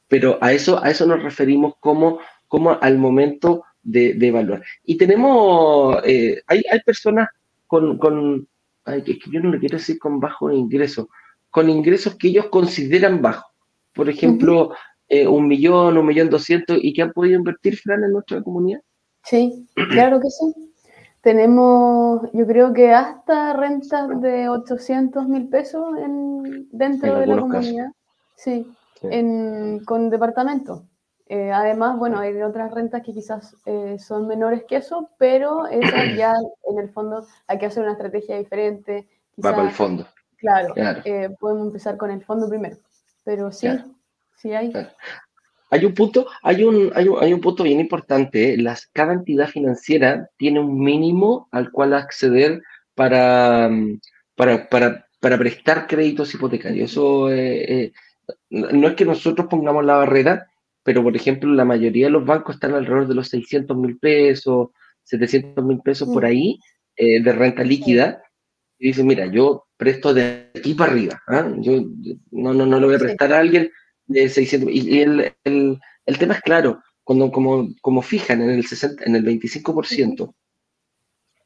[0.07, 4.63] pero a, eso, a eso nos referimos como, como al momento de, evaluar.
[4.83, 7.29] Y tenemos, eh, hay, hay personas
[7.67, 8.47] con, con
[8.85, 11.09] ay, que yo no le quiero decir con bajo ingreso,
[11.49, 13.51] con ingresos que ellos consideran bajos.
[13.93, 14.75] Por ejemplo,
[15.07, 18.81] eh, un millón, un millón doscientos y que han podido invertir, Fran, en nuestra comunidad?
[19.23, 20.71] Sí, claro que sí.
[21.21, 27.87] Tenemos, yo creo que hasta rentas de 800 mil pesos en, dentro de la comunidad.
[28.35, 30.85] Sí, En, con departamento.
[31.27, 35.81] Eh, además, bueno, hay otras rentas que quizás eh, son menores que eso, pero esas
[36.17, 36.33] ya
[36.69, 39.07] en el fondo hay que hacer una estrategia diferente.
[39.43, 40.05] Va para el fondo.
[40.37, 40.75] Claro,
[41.39, 42.77] podemos empezar con el fondo primero.
[43.23, 43.67] Pero sí,
[44.43, 45.85] hay.
[45.85, 48.53] un punto, hay un, hay un, hay un punto bien importante.
[48.53, 48.57] ¿eh?
[48.57, 52.61] Las, cada entidad financiera tiene un mínimo al cual acceder
[52.93, 53.69] para,
[54.35, 56.91] para, para, para prestar créditos hipotecarios.
[56.91, 57.91] Eso eh, eh,
[58.49, 60.47] no es que nosotros pongamos la barrera,
[60.83, 64.69] pero por ejemplo, la mayoría de los bancos están alrededor de los 600 mil pesos,
[65.03, 66.27] 700 mil pesos por mm.
[66.27, 66.59] ahí
[66.97, 68.21] de renta líquida.
[68.77, 71.21] Y dicen, mira, yo presto de aquí para arriba.
[71.27, 71.51] ¿ah?
[71.57, 71.83] Yo
[72.31, 73.71] no, no, no le voy a prestar a alguien
[74.07, 74.69] de 600.
[74.71, 79.15] Y, el, el, el, tema es claro, cuando como, como fijan en el, 60, en
[79.15, 80.33] el 25%,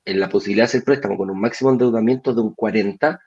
[0.06, 3.20] en la posibilidad de hacer préstamo con un máximo endeudamiento de un 40%,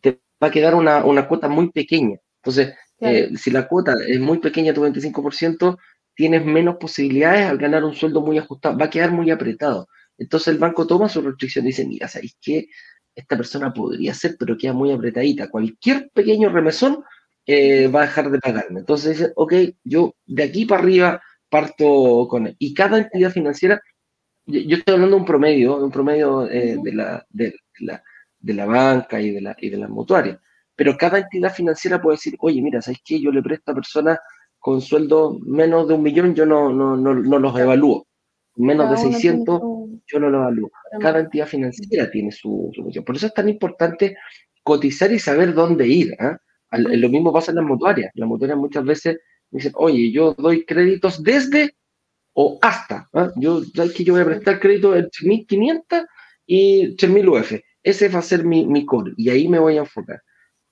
[0.00, 2.18] te va a quedar una, una cuota muy pequeña.
[2.36, 5.78] Entonces, eh, si la cuota es muy pequeña, tu 25%,
[6.14, 9.88] tienes menos posibilidades al ganar un sueldo muy ajustado, va a quedar muy apretado.
[10.18, 12.68] Entonces el banco toma su restricción y dice, mira, ¿sabéis qué?
[13.14, 15.50] Esta persona podría ser, pero queda muy apretadita.
[15.50, 17.02] Cualquier pequeño remesón
[17.46, 18.80] eh, va a dejar de pagarme.
[18.80, 22.54] Entonces dice, ok, yo de aquí para arriba parto con...
[22.58, 23.80] Y cada entidad financiera,
[24.46, 28.02] yo estoy hablando de un promedio, un promedio eh, de, la, de, la,
[28.38, 30.38] de la banca y de la, y de las mutuarias,
[30.74, 33.20] pero cada entidad financiera puede decir, oye, mira, ¿sabes qué?
[33.20, 34.18] Yo le presto a personas
[34.58, 38.06] con sueldo menos de un millón, yo no, no, no, no los evalúo.
[38.56, 39.60] Menos de 600,
[40.06, 40.70] yo no los evalúo.
[41.00, 44.16] Cada entidad financiera tiene su, su Por eso es tan importante
[44.62, 46.14] cotizar y saber dónde ir.
[46.20, 46.38] ¿ah?
[46.72, 48.10] Lo mismo pasa en las mutuarias.
[48.14, 49.18] Las mutuarias muchas veces
[49.50, 51.74] dicen, oye, yo doy créditos desde
[52.34, 53.08] o hasta.
[53.12, 53.30] ¿ah?
[53.36, 56.06] Yo, ¿sabes que yo voy a prestar crédito de 3.500
[56.46, 57.60] y 3.000 UF.
[57.82, 60.22] Ese va a ser mi, mi core y ahí me voy a enfocar.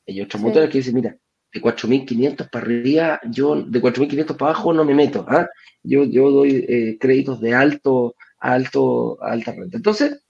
[0.06, 1.16] Hay otras mutuarias que dicen, mira,
[1.52, 5.24] de 4.500 para arriba, yo de 4.500 para abajo no me meto.
[5.28, 5.48] ¿ah?
[5.82, 9.76] Yo, yo doy eh, créditos de alto, alto, alta renta.
[9.76, 10.22] Entonces,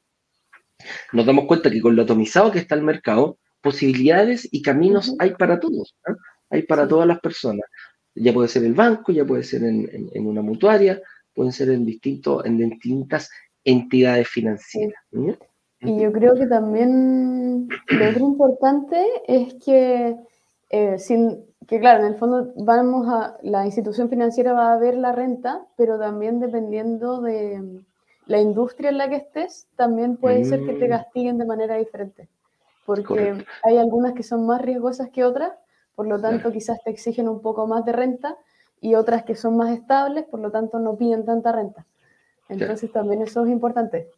[1.12, 5.34] nos damos cuenta que con lo atomizado que está el mercado, posibilidades y caminos hay
[5.34, 6.14] para todos, ¿ah?
[6.50, 7.64] hay para todas las personas.
[8.14, 11.00] Ya puede ser el banco, ya puede ser en, una mutuaria,
[11.34, 13.30] pueden ser en, distinto, en distintas
[13.64, 15.02] entidades financieras.
[15.80, 20.16] Y yo creo que también lo otro importante es que
[20.70, 24.96] eh, sin, que claro, en el fondo vamos a, la institución financiera va a ver
[24.96, 27.82] la renta, pero también dependiendo de
[28.26, 30.90] la industria en la que estés, también puede ser que te mm.
[30.90, 32.28] castiguen de manera diferente,
[32.86, 35.52] porque hay algunas que son más riesgosas que otras,
[35.94, 38.36] por lo tanto quizás te exigen un poco más de renta,
[38.80, 41.86] y otras que son más estables, por lo tanto no piden tanta renta.
[42.48, 44.08] Entonces también eso es importante.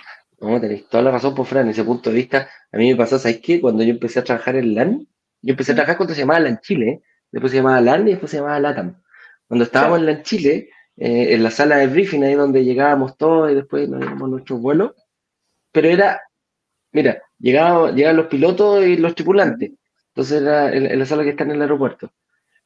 [0.40, 2.96] No, tenéis toda la razón, por Fran, en ese punto de vista, a mí me
[2.96, 3.60] pasó, ¿sabes qué?
[3.60, 5.06] Cuando yo empecé a trabajar en LAN,
[5.42, 8.30] yo empecé a trabajar cuando se llamaba LAN Chile, después se llamaba LAN y después
[8.30, 9.00] se llamaba LATAM.
[9.46, 13.50] Cuando estábamos en LAN Chile, eh, en la sala de briefing, ahí donde llegábamos todos
[13.50, 14.92] y después nos íbamos nuestros vuelos,
[15.70, 16.20] pero era,
[16.92, 19.72] mira, llegaban, llegaban los pilotos y los tripulantes,
[20.08, 22.10] entonces era en, la sala que está en el aeropuerto.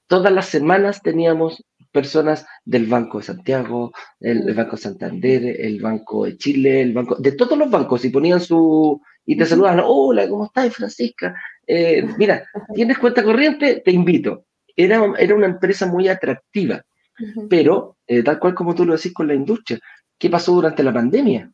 [0.06, 6.36] Todas las semanas teníamos personas del Banco de Santiago, el, Banco Santander, el Banco de
[6.36, 10.44] Chile, el Banco, de todos los bancos, y ponían su, y te saludaban, hola, ¿cómo
[10.44, 11.34] estás, Francisca?
[11.66, 13.82] Eh, mira, ¿tienes cuenta corriente?
[13.84, 14.44] Te invito.
[14.76, 16.82] Era, era una empresa muy atractiva,
[17.48, 19.78] pero eh, tal cual como tú lo decís con la industria,
[20.18, 21.50] ¿qué pasó durante la pandemia?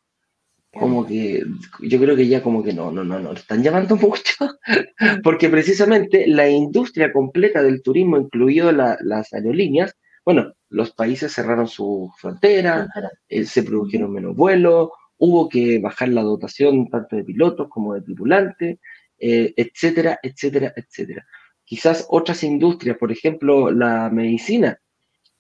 [0.72, 1.44] Como que
[1.80, 4.58] yo creo que ya como que no, no, no, no, están llamando mucho,
[5.22, 12.10] porque precisamente la industria completa del turismo, incluido las aerolíneas, bueno, los países cerraron sus
[12.16, 12.88] fronteras,
[13.28, 18.02] eh, se produjeron menos vuelos, hubo que bajar la dotación tanto de pilotos como de
[18.02, 18.78] tripulantes,
[19.18, 21.26] eh, etcétera, etcétera, etcétera.
[21.64, 24.78] Quizás otras industrias, por ejemplo, la medicina,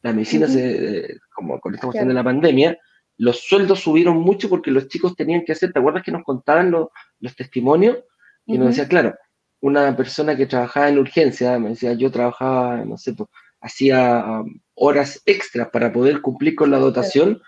[0.02, 2.78] la medicina, se, como con esta cuestión de la pandemia,
[3.18, 6.70] los sueldos subieron mucho porque los chicos tenían que hacer, ¿te acuerdas que nos contaban
[6.70, 6.88] los,
[7.20, 7.98] los testimonios?
[8.46, 9.14] Y nos decía, claro,
[9.60, 13.28] una persona que trabajaba en urgencia, me decía, yo trabajaba, no sé, pues,
[13.60, 17.40] hacía um, horas extras para poder cumplir con la dotación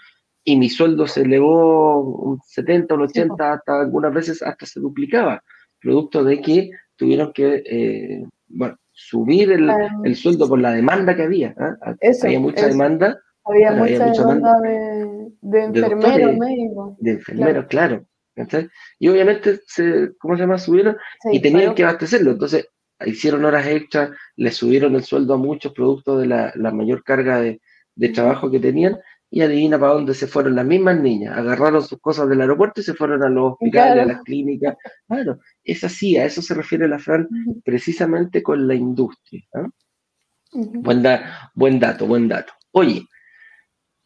[0.44, 5.42] y mi sueldo se elevó un 70, un 80, hasta algunas veces hasta se duplicaba
[5.80, 9.70] producto de que tuvieron que eh, bueno, subir el,
[10.04, 11.54] el, sueldo por la demanda que había.
[11.58, 11.76] ¿ah?
[12.22, 13.18] había mucha demanda.
[13.44, 15.03] Había, mucha, demanda, de,
[15.40, 16.96] de enfermeros, médicos.
[16.98, 18.06] De enfermeros, claro.
[18.98, 20.58] y obviamente, se, ¿cómo se llama?
[20.58, 20.96] Subieron
[21.32, 22.32] y tenían que abastecerlo.
[22.32, 22.68] Entonces,
[23.04, 27.40] hicieron horas extras, le subieron el sueldo a muchos productos de la, la mayor carga
[27.40, 27.60] de,
[27.94, 28.98] de trabajo que tenían
[29.30, 31.36] y adivina para dónde se fueron las mismas niñas.
[31.36, 34.76] Agarraron sus cosas del aeropuerto y se fueron a los hospitales, a las clínicas.
[35.08, 37.28] Bueno, es así, a eso se refiere la Fran
[37.64, 39.42] precisamente con la industria.
[39.54, 39.68] ¿ah?
[40.52, 41.02] buen,
[41.54, 42.52] buen, dato, buen dato.
[42.70, 43.02] Oye,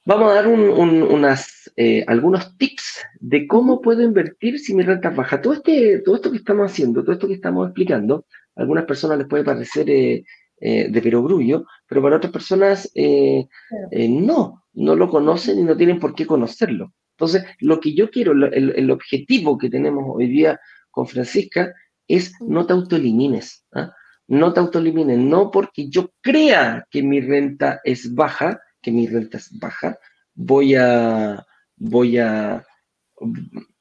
[0.08, 5.42] vamos a dar unas, eh, algunos tips de cómo puedo invertir si mi renta baja.
[5.42, 8.24] Todo, este, todo esto que estamos haciendo, todo esto que estamos explicando,
[8.56, 10.24] a algunas personas les puede parecer eh,
[10.60, 16.14] eh, de perogrullo, pero para otras personas no no lo conocen y no tienen por
[16.14, 16.94] qué conocerlo.
[17.16, 20.58] Entonces, lo que yo quiero, el, objetivo que tenemos hoy día
[20.90, 21.74] con Francisca
[22.06, 23.92] es no te autoelimines, ¿ah?
[24.28, 29.38] no te autoelimines, no porque yo crea que mi renta es baja, que mi renta
[29.38, 29.98] es baja,
[30.34, 31.44] voy a,
[31.76, 32.64] voy a,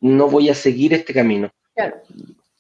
[0.02, 1.52] no voy a seguir este camino.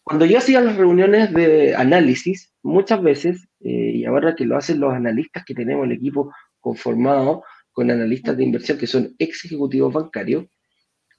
[0.04, 4.80] Cuando yo hacía las reuniones de análisis, muchas veces, eh, y ahora que lo hacen
[4.80, 9.94] los analistas que tenemos el equipo conformado, con analistas de inversión que son ex ejecutivos
[9.94, 10.46] bancarios,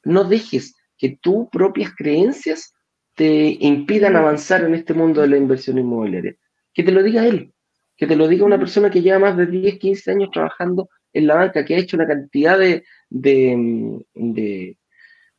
[0.04, 2.74] no dejes que tus propias creencias
[3.14, 6.34] te impidan avanzar en este mundo de la inversión inmobiliaria.
[6.72, 7.52] Que te lo diga él,
[7.96, 11.26] que te lo diga una persona que lleva más de 10, 15 años trabajando en
[11.26, 14.76] la banca, que ha hecho una cantidad de, de,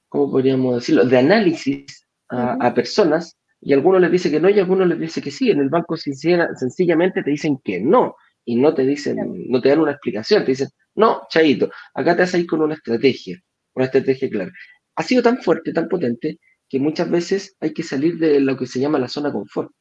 [0.07, 4.87] ¿cómo podríamos decirlo?, de análisis a, personas, y algunos les dice que no y algunos
[4.87, 5.49] les dice que sí.
[5.51, 9.17] En el banco sencillamente te dicen que no, y no te dicen,
[9.49, 12.61] no te dan una explicación, te dicen, No, chaito, acá te vas a ir con
[12.61, 13.39] una estrategia,
[13.73, 14.51] una estrategia clara.
[14.95, 18.67] Ha sido tan fuerte, tan potente, que muchas veces hay que salir de lo que
[18.67, 19.71] se llama la zona confort.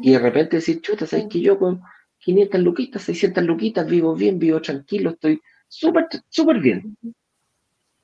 [0.00, 1.82] Y de repente decir, chuta, ¿sabes que yo con
[2.24, 6.96] 500 luquitas, 600 luquitas vivo bien, vivo tranquilo, estoy súper, súper bien?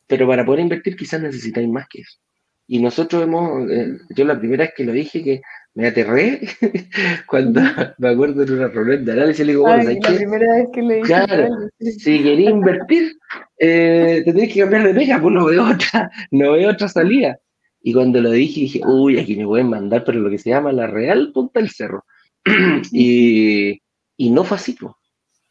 [0.07, 2.19] Pero para poder invertir quizás necesitáis más que eso.
[2.67, 5.41] Y nosotros hemos, eh, yo la primera vez que lo dije, que
[5.75, 6.41] me aterré
[7.27, 7.63] cuando
[7.99, 10.95] me acuerdo de una reunión de análisis, le digo, bueno, la primera vez que le
[10.97, 11.07] dije.
[11.07, 13.13] Claro, si quería invertir,
[13.59, 17.39] eh, te tenés que cambiar de pega, pues no veo otra, no veo otra salida.
[17.83, 20.71] Y cuando lo dije, dije, uy, aquí me pueden mandar, pero lo que se llama
[20.71, 22.05] la Real Punta del Cerro.
[22.93, 23.81] y,
[24.21, 24.77] y, no fue así,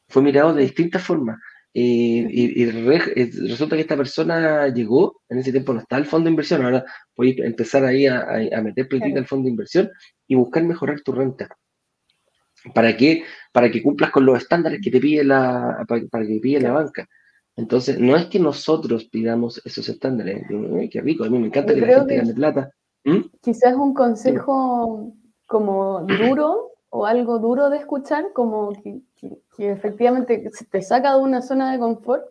[0.07, 1.39] fue mirado de distintas formas.
[1.73, 6.31] Eh, y, resulta que esta persona llegó, en ese tiempo no está el fondo de
[6.31, 6.83] inversión, ahora
[7.15, 9.89] voy a empezar ahí a, a meter política al fondo de inversión
[10.27, 11.49] y buscar mejorar tu renta.
[12.73, 13.23] ¿Para qué?
[13.51, 17.07] Para que cumplas con los estándares que te pide la, para, que pide la banca.
[17.55, 20.45] Entonces, no es que nosotros pidamos esos estándares.
[20.91, 22.71] qué rico, a mí me encanta que la gente gane plata.
[23.03, 23.21] ¿Mm?
[23.41, 25.13] Quizás un consejo
[25.45, 29.01] como duro o algo duro de escuchar, como que,
[29.57, 32.25] efectivamente te saca de una zona de confort,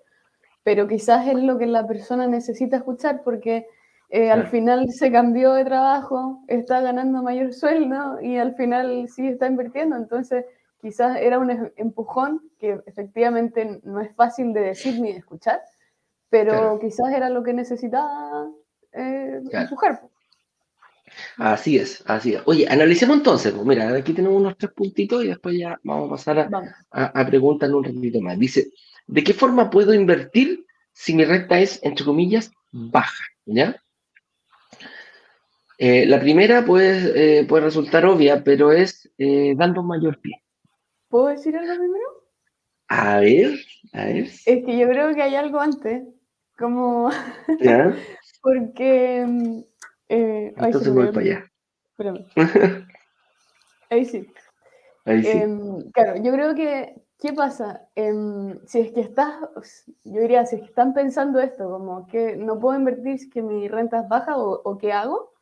[0.62, 3.66] pero quizás es lo que la persona necesita escuchar porque
[4.10, 9.28] eh, al final se cambió de trabajo, está ganando mayor sueldo y al final sí
[9.28, 9.96] está invirtiendo.
[9.96, 10.46] Entonces,
[10.80, 15.60] quizás era un em, empujón que efectivamente no es fácil de decir ni de escuchar,
[16.30, 18.50] pero quizás era lo que necesitaba
[18.92, 20.00] eh, empujar.
[21.36, 22.42] Así es, así es.
[22.46, 26.10] Oye, analicemos entonces, pues mira, aquí tenemos unos tres puntitos y después ya vamos a
[26.10, 26.38] pasar
[26.90, 28.38] a, a, preguntar un ratito más.
[28.38, 28.70] Dice,
[29.06, 33.24] ¿de qué forma puedo invertir si mi renta es, entre comillas, baja?
[33.46, 33.80] ¿Ya?
[35.78, 40.42] Eh, la primera puede, eh, puede resultar obvia, pero es eh, dando un mayor pie.
[41.08, 42.04] ¿Puedo decir algo primero?
[42.88, 43.60] A ver,
[43.92, 44.24] a ver.
[44.24, 46.02] Es que yo creo que hay algo antes,
[46.58, 47.10] como...
[47.60, 47.94] ¿Ya?
[48.42, 49.64] Porque
[50.08, 51.44] eh, Entonces voy para allá.
[51.90, 52.26] Espérame.
[53.90, 54.26] Ahí sí.
[55.04, 55.38] Ahí sí.
[55.38, 57.88] Em, claro, yo creo que, ¿qué pasa?
[57.94, 59.34] Em, si es que estás,
[60.04, 63.42] yo diría, si es que están pensando esto, como que no puedo invertir si que
[63.42, 65.32] mi renta es baja o, qué hago,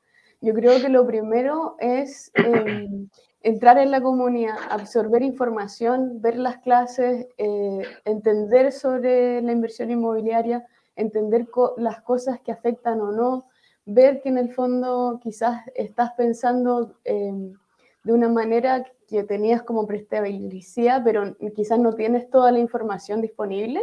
[0.40, 3.09] yo creo que lo primero es em,
[3.40, 10.66] entrar en la comunidad, absorber información, ver las clases, eh, entender sobre la inversión inmobiliaria,
[10.96, 13.46] entender las cosas que afectan o no,
[13.87, 17.55] ver que en el fondo quizás estás pensando em,
[18.03, 23.83] de una manera que tenías como prestabilidad, pero quizás no tienes toda la información disponible.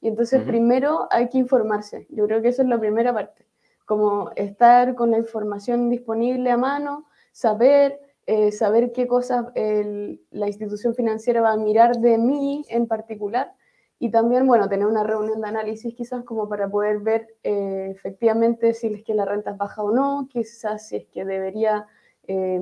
[0.00, 2.06] Y entonces primero hay que informarse.
[2.10, 3.46] Yo creo que eso es la primera parte,
[3.86, 10.94] como estar con la información disponible a mano, saber, eh, saber qué cosas la institución
[10.94, 13.54] financiera va a mirar de mí en particular
[13.98, 18.74] y también, bueno, tener una reunión de análisis quizás como para poder ver eh, efectivamente
[18.74, 21.86] si es que la renta es baja o no, quizás si es que debería
[22.26, 22.60] eh,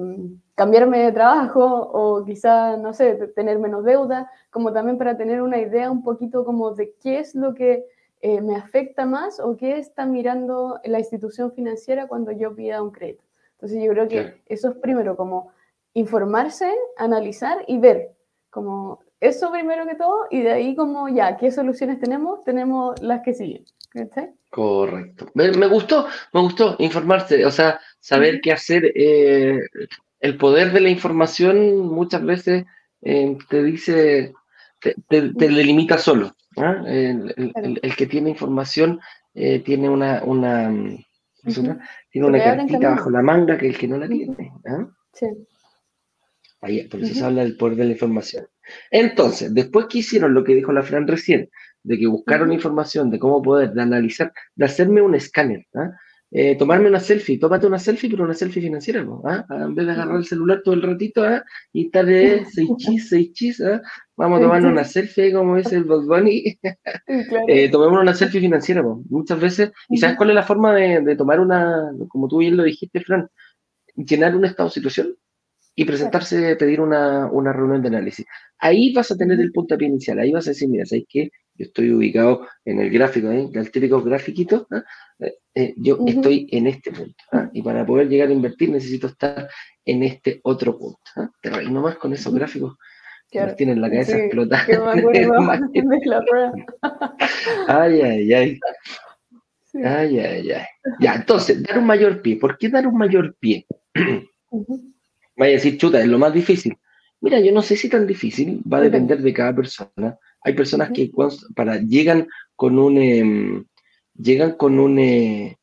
[0.55, 5.59] cambiarme de trabajo o quizás, no sé, tener menos deuda, como también para tener una
[5.59, 7.87] idea un poquito como de qué es lo que
[8.21, 12.91] eh, me afecta más o qué está mirando la institución financiera cuando yo pida un
[12.91, 13.25] crédito.
[13.55, 15.51] Entonces yo creo que eso es primero como
[15.95, 18.15] informarse, analizar y ver
[18.51, 22.43] como eso primero que todo, y de ahí como ya, ¿qué soluciones tenemos?
[22.43, 23.65] Tenemos las que siguen.
[24.51, 25.31] Correcto.
[25.35, 28.91] Me, gustó, me gustó informarse, o sea, saber qué hacer.
[28.97, 29.61] Eh,
[30.19, 32.65] el poder de la información muchas veces
[33.03, 34.35] eh, te dice,
[34.81, 36.35] te, te, limita solo.
[36.57, 36.83] ¿ah?
[36.85, 39.01] El, que tiene información
[39.35, 40.69] eh, tiene una, una,
[42.11, 44.53] tiene una cartita bajo la manga que el que no la tiene.
[44.67, 44.89] ¿ah?
[45.13, 45.27] Sí.
[46.61, 48.47] Ahí, por eso se habla del poder de la información.
[48.91, 51.51] Entonces, después que hicieron lo que dijo la Fran recién,
[51.83, 55.91] de que buscaron información de cómo poder, de analizar, de hacerme un escáner, ¿ah?
[56.31, 59.45] eh, tomarme una selfie, tómate una selfie, pero una selfie financiera, ¿ah?
[59.51, 61.45] en vez de agarrar el celular todo el ratito ¿ah?
[61.73, 63.63] y estar de seis chis, seis chis,
[64.17, 66.59] vamos a tomarnos una selfie, como dice el Bob Bunny,
[67.49, 71.17] eh, tomémonos una selfie financiera, muchas veces, y ¿sabes cuál es la forma de, de
[71.17, 73.29] tomar una, como tú bien lo dijiste, Fran?
[73.95, 75.17] Llenar un estado de situación
[75.75, 78.27] y presentarse, pedir una, una, reunión de análisis.
[78.59, 81.31] Ahí vas a tener el puntapié inicial, ahí vas a decir, mira, ¿sabes qué?
[81.55, 83.49] Yo estoy ubicado en el gráfico, ¿eh?
[83.53, 84.83] el típico grafiquito, ¿ah?
[85.21, 87.51] eh, eh, yo estoy en este punto, ¿ah?
[87.53, 89.49] y para poder llegar a invertir necesito estar
[89.85, 90.99] en este otro punto.
[91.17, 91.31] ¿ah?
[91.41, 92.77] Te reí nomás con esos gráficos.
[93.31, 94.67] Que nos tienen la cabeza sí, explotada.
[97.69, 98.59] ay, ay, ay.
[99.83, 100.67] Ay, ay, ay.
[101.01, 102.37] Ya, entonces, dar un mayor pie.
[102.37, 103.67] ¿Por qué dar un mayor pie?
[105.37, 106.77] Vaya a decir, chuta, es lo más difícil.
[107.21, 110.91] Mira, yo no sé si tan difícil, va a depender de cada persona, Hay personas
[110.91, 111.11] que
[111.55, 112.27] para, llegan
[112.57, 113.65] con un, em,
[114.15, 115.57] llegan con un, eh,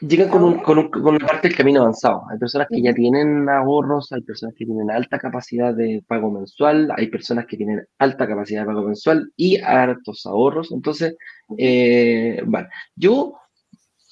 [0.00, 2.22] llegan con, un, con, una parte del camino avanzado.
[2.30, 6.90] Hay personas que ya tienen ahorros, hay personas que tienen alta capacidad de pago mensual,
[6.96, 10.72] hay personas que tienen alta capacidad de pago mensual y hartos ahorros.
[10.72, 11.16] Entonces,
[11.58, 13.34] eh, bueno, yo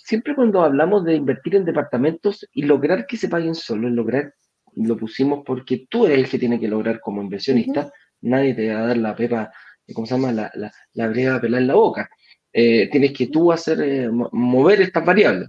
[0.04, 4.34] siempre cuando hablamos de invertir en departamentos y lograr que se paguen solos, lograr,
[4.76, 7.90] lo pusimos porque tú eres el que tiene que lograr como inversionista,
[8.20, 9.50] nadie te va a dar la pepa,
[9.94, 10.30] ¿cómo se llama?
[10.30, 12.08] La, la, la breva pelar en la boca.
[12.52, 15.48] Eh, tienes que tú hacer, eh, mover estas variables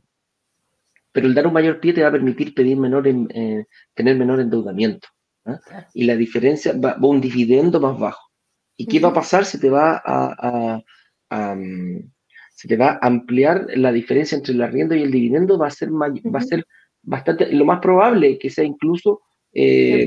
[1.15, 4.41] pero el dar un mayor pie te va a permitir pedir menor eh, tener menor
[4.41, 5.07] endeudamiento.
[5.45, 5.61] ¿ah?
[5.93, 8.31] Y la diferencia va, a un dividendo más bajo.
[8.75, 9.45] ¿Y qué va a pasar?
[9.45, 10.83] Se te va a,
[11.55, 11.99] mm,
[12.55, 15.71] se te va a ampliar la diferencia entre el arriendo y el dividendo, va a
[15.71, 16.65] ser, va a ser
[17.03, 19.21] bastante, lo más probable que sea incluso
[19.53, 20.03] eh,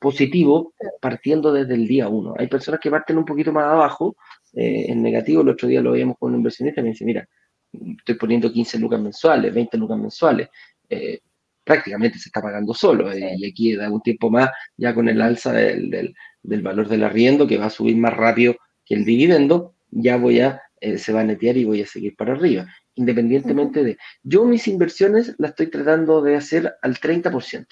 [0.00, 2.34] positivo partiendo desde el día uno.
[2.36, 4.16] Hay personas que parten un poquito más abajo,
[4.54, 7.28] eh, en negativo, el otro día lo veíamos con un inversionista y me dice, mira,
[7.72, 10.48] estoy poniendo 15 lucas mensuales, 20 lucas mensuales,
[10.88, 11.20] eh,
[11.64, 13.12] prácticamente se está pagando solo.
[13.12, 17.46] Eh, y aquí da un tiempo más, ya con el alza del, valor del arriendo,
[17.46, 21.20] que va a subir más rápido que el dividendo, ya voy a, eh, se va
[21.20, 22.66] a netear y voy a seguir para arriba.
[22.94, 23.98] Independientemente de.
[24.22, 27.66] Yo mis inversiones las estoy tratando de hacer al 30%.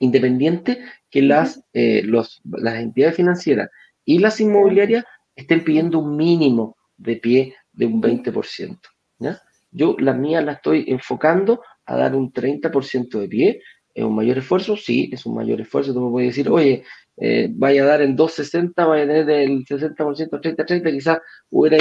[0.00, 3.70] Independiente que las, los, las entidades financieras
[4.04, 5.04] y las inmobiliarias
[5.34, 8.78] estén pidiendo un mínimo de pie de un 20%.
[9.18, 9.40] ¿ya?
[9.70, 13.62] Yo la mía la estoy enfocando a dar un 30% de pie.
[13.94, 14.76] ¿Es un mayor esfuerzo?
[14.76, 15.92] Sí, es un mayor esfuerzo.
[15.92, 16.84] Tú me puedes decir, oye,
[17.20, 21.18] eh, vaya a dar en 260, vaya a tener el 60%, 30-30, quizás
[21.50, 21.78] hubiera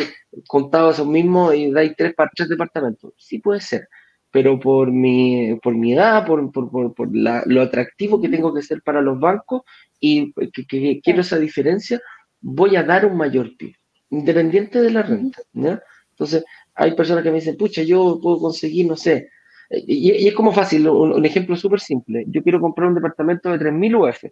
[0.47, 3.13] contado eso mismo y dais 3 para 3 departamentos.
[3.17, 3.87] Sí puede ser,
[4.31, 8.63] pero por mi, por mi edad, por, por, por, por lo atractivo que tengo que
[8.63, 9.61] ser para los bancos
[9.99, 12.01] y que, quiero esa diferencia,
[12.41, 13.75] voy a dar un mayor pie
[14.09, 15.41] independiente de la renta.
[15.53, 16.43] Entonces,
[16.73, 19.29] hay personas que me dicen, pucha, yo puedo conseguir, no sé,
[19.69, 22.25] y, es como fácil, un, ejemplo súper simple.
[22.27, 24.31] Yo quiero comprar un departamento de 3.000 UF,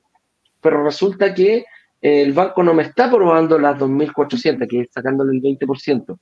[0.62, 1.66] pero resulta que
[2.02, 6.18] el banco no me está aprobando las 2.400, que es sacándole el 20%,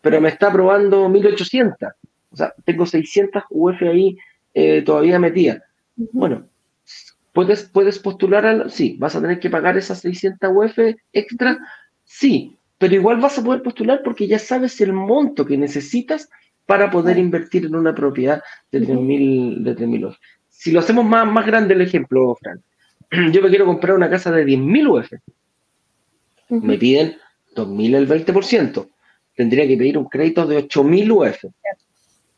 [0.00, 1.94] pero me está aprobando 1.800.
[2.30, 4.16] O sea, tengo 600 UF ahí
[4.54, 5.62] eh, todavía metidas.
[5.96, 6.46] Bueno,
[7.32, 8.46] ¿puedes, ¿puedes postular?
[8.46, 10.78] A sí, ¿vas a tener que pagar esas 600 UF
[11.12, 11.58] extra?
[12.04, 16.28] Sí, pero igual vas a poder postular porque ya sabes el monto que necesitas
[16.66, 20.16] para poder invertir en una propiedad de 3.000 de
[20.48, 22.62] Si lo hacemos más, más grande el ejemplo, Fran,
[23.32, 25.12] yo me quiero comprar una casa de 10.000 UF.
[26.50, 27.16] Me piden
[27.54, 28.88] 2.000 el 20%.
[29.34, 31.44] Tendría que pedir un crédito de 8.000 UF.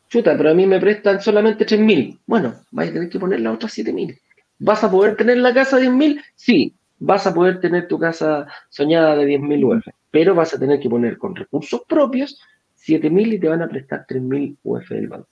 [0.07, 2.19] Chuta, pero a mí me prestan solamente 3.000.
[2.25, 4.17] Bueno, vais a tener que poner las otras 7.000.
[4.59, 6.21] ¿Vas a poder tener la casa de 10.000?
[6.35, 10.79] Sí, vas a poder tener tu casa soñada de 10.000 UF pero vas a tener
[10.79, 12.39] que poner con recursos propios
[12.85, 15.27] 7.000 y te van a prestar 3.000 UF del banco.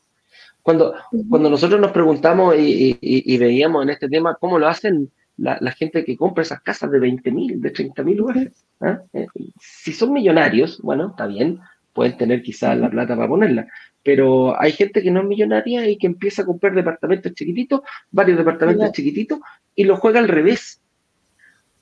[0.62, 0.96] Cuando,
[1.30, 6.16] cuando nosotros nos preguntamos y, veíamos en este tema cómo lo hacen la, gente que
[6.16, 9.02] compra esas casas de 20.000, de 30.000 UF, ¿ah?
[9.14, 9.28] eh,
[9.60, 11.60] si son millonarios, bueno, está bien,
[11.92, 13.68] pueden tener quizás la plata para ponerla,
[14.04, 17.82] pero hay gente que no es millonaria y que empieza a comprar departamentos chiquititos,
[18.12, 19.40] varios departamentos chiquititos,
[19.76, 20.82] y lo juega al revés.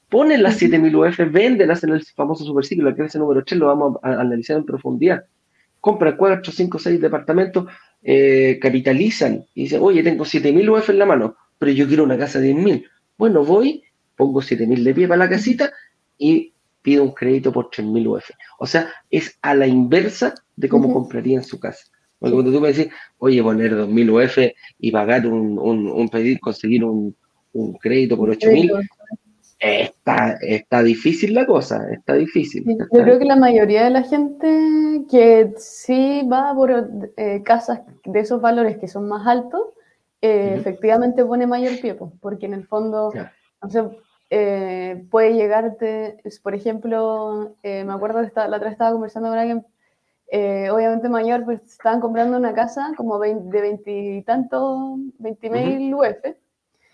[0.10, 3.98] Ponen las 7000 UF, véndelas en el famoso superciclo, la clase número 3, lo vamos
[4.04, 5.26] a analizar en profundidad.
[5.82, 7.66] Compra 4, 5, 6 departamentos,
[8.04, 12.18] eh, capitalizan y dicen, oye, tengo 7000 UF en la mano, pero yo quiero una
[12.18, 12.86] casa de 10.000.
[13.18, 13.84] Bueno, voy,
[14.16, 15.72] pongo 7000 de pie para la casita
[16.18, 18.30] y pido un crédito por 3000 UF.
[18.60, 21.86] O sea, es a la inversa de cómo compraría en su casa.
[22.20, 24.38] Porque cuando tú me decís, oye, poner 2000 UF
[24.80, 27.16] y pagar un, un, un pedir, conseguir un,
[27.54, 28.72] un crédito por 8000,
[29.64, 32.66] Está, está difícil la cosa, está difícil.
[32.66, 38.20] Yo creo que la mayoría de la gente que sí va por eh, casas de
[38.20, 39.62] esos valores que son más altos,
[40.20, 43.14] eh, efectivamente pone mayor pie, porque en el fondo,
[44.32, 49.64] eh, puede llegarte, por ejemplo, me acuerdo que la otra vez estaba conversando con alguien,
[50.72, 56.36] obviamente mayor, pues estaban comprando una casa como de veintitantos, veinte mil UF,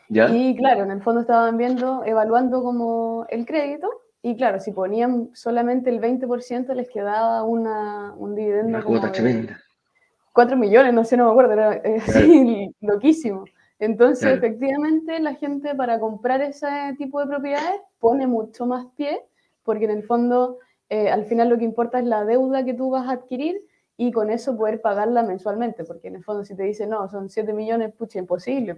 [0.10, 3.90] y claro, en el fondo estaban viendo, evaluando como el crédito,
[4.22, 8.70] y claro, si ponían solamente el 20% les quedaba una, un dividendo.
[8.70, 9.60] Una cuota tremenda.
[10.34, 13.46] 4 millones, no sé, no me acuerdo, era eh, así loquísimo.
[13.80, 19.22] Entonces, efectivamente, la gente para comprar ese tipo de propiedades pone mucho más pie,
[19.64, 20.58] porque en el fondo,
[20.90, 23.62] eh, al final lo que importa es la deuda que tú vas a adquirir
[23.98, 27.30] y con eso poder pagarla mensualmente, porque en el fondo si te dicen, no, son
[27.30, 28.78] 7 millones, pucha, imposible.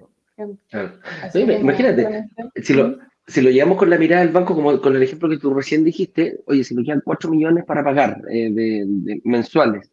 [1.33, 2.25] Imagínate,
[2.61, 2.97] si lo,
[3.29, 5.83] si lo llevamos con la mirada del banco, como con el ejemplo que tú recién
[5.83, 9.91] dijiste, oye, si me quedan 4 millones para pagar eh, de, mensuales,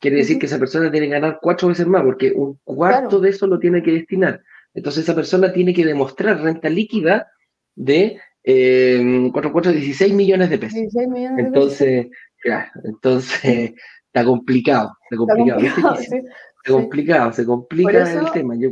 [0.00, 3.30] quiere decir que esa persona tiene que ganar cuatro veces más, porque un cuarto de
[3.30, 4.42] eso lo tiene que destinar.
[4.74, 7.28] Entonces esa persona tiene que demostrar renta líquida
[7.76, 10.74] de eh, 4, 4, 16 millones de pesos.
[10.74, 12.06] 16 millones entonces,
[12.40, 13.72] claro, entonces
[14.06, 15.60] está complicado, está complicado.
[15.60, 16.16] Está complicado, sí.
[16.16, 18.56] está complicado se complica el tema.
[18.56, 18.70] Yo,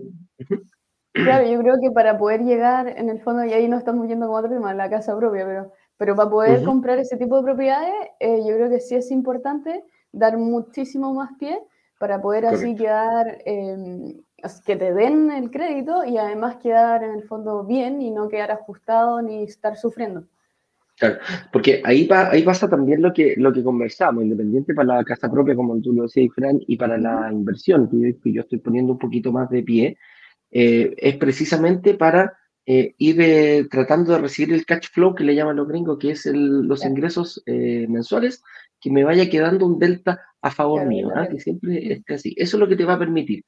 [1.13, 4.27] Claro, yo creo que para poder llegar, en el fondo, y ahí no estamos yendo
[4.27, 7.93] con otro tema, la casa propia, pero, pero para poder comprar ese tipo de propiedades,
[8.19, 11.59] eh, yo creo que sí es importante dar muchísimo más pie
[11.99, 14.23] para poder así quedar, em,
[14.67, 18.51] que te den el crédito y además quedar en el fondo bien y no quedar
[18.51, 20.25] ajustado ni estar sufriendo.
[20.99, 21.19] Claro,
[21.53, 25.55] porque ahí, ahí pasa también lo que, lo que conversamos, independiente para la casa propia,
[25.55, 27.89] como tú lo decías, Fran, y para la inversión,
[28.23, 29.99] que yo estoy poniendo un poquito más de pie,
[30.53, 35.35] eh, es precisamente para eh, ir eh, tratando de recibir el cash flow que le
[35.35, 38.43] llaman los gringos, que es los ingresos mensuales,
[38.81, 41.29] que me vaya quedando un delta a favor mío, ¿ah?
[41.29, 42.35] que siempre esté así.
[42.37, 43.45] Eso es lo que te va a permitir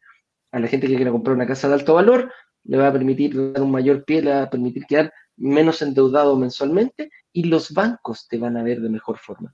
[0.52, 2.32] a la gente que quiera comprar una casa de alto valor,
[2.64, 6.36] le va a permitir dar un mayor pie, le va a permitir quedar menos endeudado
[6.36, 9.50] mensualmente y los bancos te van a ver de mejor forma.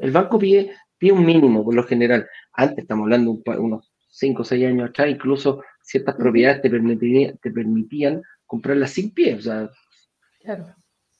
[0.00, 2.28] El banco pide, pide un mínimo por lo general.
[2.52, 7.38] Antes estamos hablando de unos 5 o 6 años atrás, incluso ciertas propiedades te permitían,
[7.38, 9.70] te permitían comprarlas sin pie, o sea,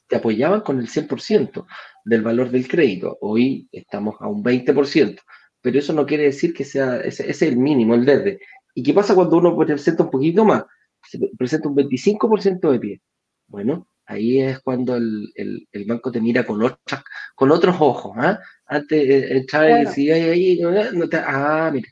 [0.08, 1.66] te apoyaban con el 100%
[2.04, 3.16] del valor del crédito.
[3.20, 5.20] Hoy estamos a un 20%,
[5.60, 8.40] pero eso no quiere decir que sea, ese, es el mínimo, el verde.
[8.74, 10.64] ¿Y qué pasa cuando uno presenta un poquito más?
[11.08, 13.00] Se presenta un 25% de pie.
[13.46, 17.02] Bueno, ahí es cuando el, banco te mira con, otras,
[17.34, 18.12] con otros ojos.
[18.16, 18.38] ¿ah?
[18.66, 21.88] Antes eh, entraba y decía, ahí, no te, ah, mira,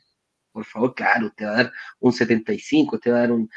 [0.51, 3.49] por favor, claro, usted va a dar un 75, usted va a dar un,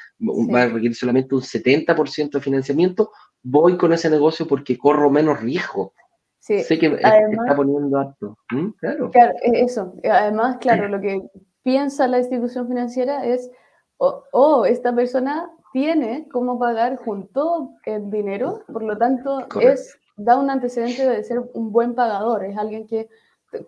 [0.52, 3.10] va a requerir solamente un 70% de financiamiento,
[3.42, 5.92] voy con ese negocio porque corro menos riesgo.
[6.38, 6.62] Sí.
[6.62, 8.38] Sé que está poniendo alto.
[8.50, 8.68] ¿Mm?
[8.78, 9.10] Claro.
[9.10, 9.32] claro.
[9.42, 9.94] E, eso.
[10.04, 11.22] Además, claro, lo que
[11.62, 13.50] piensa la institución financiera es,
[13.96, 20.38] oh, oh, esta persona tiene cómo pagar junto el dinero, por lo tanto, es da
[20.38, 23.08] un antecedente de ser un buen pagador, es alguien que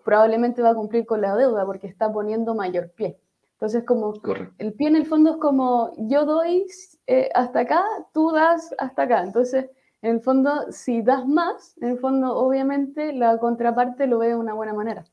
[0.03, 3.19] probablemente va a cumplir con la deuda porque está poniendo mayor pie.
[3.53, 4.13] Entonces, como
[4.59, 6.67] el pie en el fondo es como yo doy
[7.07, 7.83] eh, hasta acá,
[8.13, 9.23] tú das hasta acá.
[9.23, 9.65] Entonces,
[10.03, 14.35] en el fondo, si das más, en el fondo, obviamente, la contraparte lo ve de
[14.35, 15.05] una buena manera.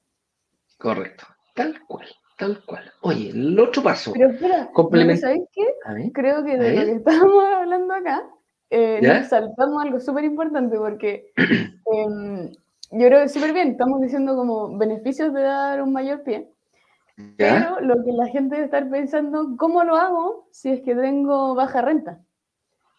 [0.78, 2.06] Correcto, tal cual,
[2.36, 2.92] tal cual.
[3.00, 4.12] Oye, el otro paso.
[4.12, 4.68] Pero espera,
[5.16, 5.66] ¿sabes qué?
[6.12, 8.28] Creo que de lo que estábamos hablando acá,
[8.68, 11.32] eh, nos saltamos algo súper importante porque
[11.92, 12.52] em,
[12.96, 16.48] yo creo que súper bien, estamos diciendo como beneficios de dar un mayor pie,
[17.36, 21.54] pero lo que la gente debe estar pensando, ¿cómo lo hago si es que tengo
[21.54, 22.20] baja renta?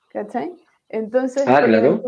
[0.10, 0.54] ¿Cachai?
[0.90, 2.02] Entonces, ah, claro.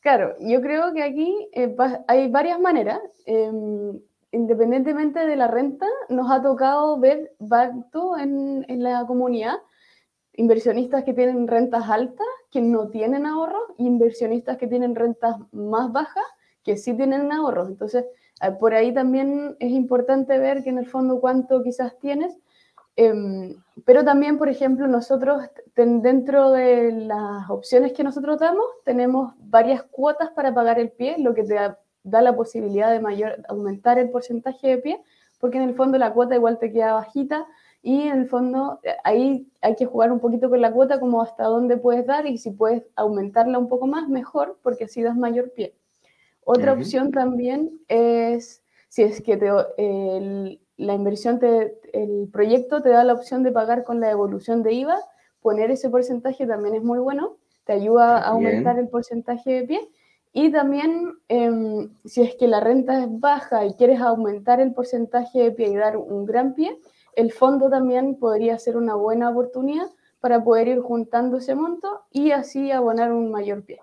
[0.00, 1.74] claro, yo creo que aquí eh,
[2.06, 3.00] hay varias maneras.
[3.26, 3.98] Em,
[4.32, 9.56] independientemente de la renta, nos ha tocado ver tanto en, en la comunidad
[10.34, 16.24] inversionistas que tienen rentas altas, que no tienen ahorros, inversionistas que tienen rentas más bajas,
[16.64, 17.68] que sí tienen ahorros.
[17.68, 18.04] Entonces,
[18.42, 22.38] eh, por ahí también es importante ver que en el fondo cuánto quizás tienes.
[22.96, 23.54] Em,
[23.86, 25.42] pero también, por ejemplo, nosotros
[25.74, 31.32] dentro de las opciones que nosotros damos, tenemos varias cuotas para pagar el pie, lo
[31.34, 31.78] que te da,
[32.22, 35.02] la posibilidad de mayor, aumentar el porcentaje de pie,
[35.38, 37.46] porque en el fondo la cuota igual te queda bajita
[37.82, 41.22] y en el fondo eh, ahí hay que jugar un poquito con la cuota como
[41.22, 45.16] hasta dónde puedes dar y si puedes aumentarla un poco más, mejor, porque así das
[45.16, 45.74] mayor pie.
[46.52, 49.36] Otra opción también es, si es que
[50.76, 54.72] la inversión, te, el proyecto te da la opción de pagar con la devolución de
[54.72, 54.98] IVA,
[55.40, 59.80] poner ese porcentaje también es muy bueno, te ayuda a aumentar el porcentaje de pie.
[60.32, 65.42] Y también, em, si es que la renta es baja y quieres aumentar el porcentaje
[65.42, 66.76] de pie y dar un gran pie,
[67.14, 69.86] el fondo también podría ser una buena oportunidad
[70.18, 73.80] para poder ir juntando ese monto y así abonar un mayor pie.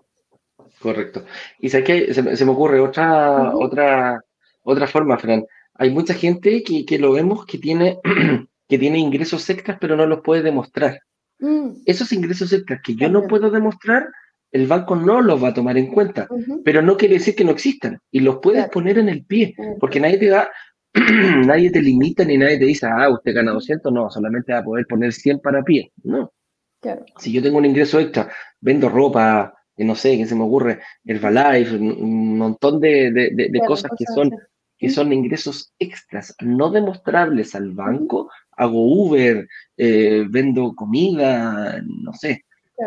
[0.80, 1.26] Correcto.
[1.60, 4.22] Y sé que se, me ocurre otra, otra,
[4.64, 5.46] otra forma, Fran.
[5.76, 8.00] Hay mucha gente que, que lo vemos que tiene,
[8.68, 11.00] que tiene ingresos extras, pero no los puede demostrar.
[11.40, 11.70] Mm.
[11.86, 14.08] Esos ingresos extras que yo no puedo demostrar,
[14.52, 16.28] el banco no los va a tomar en cuenta,
[16.64, 20.00] pero no quiere decir que no existan y los puedes poner en el pie, porque
[20.00, 20.50] nadie te da,
[21.46, 24.64] nadie te limita ni nadie te dice, ah, usted gana 200, no, solamente va a
[24.64, 26.32] poder poner 100 para pie, no.
[27.18, 28.30] Si yo tengo un ingreso extra,
[28.62, 29.54] vendo ropa,
[29.86, 30.80] no sé, ¿qué se me ocurre?
[31.06, 34.32] Herbalife, un montón de, de, cosas que son,
[34.78, 38.30] que son ingresos extras, no demostrables al banco.
[38.52, 39.48] Hago Uber,
[39.78, 42.46] eh, vendo comida, no sé.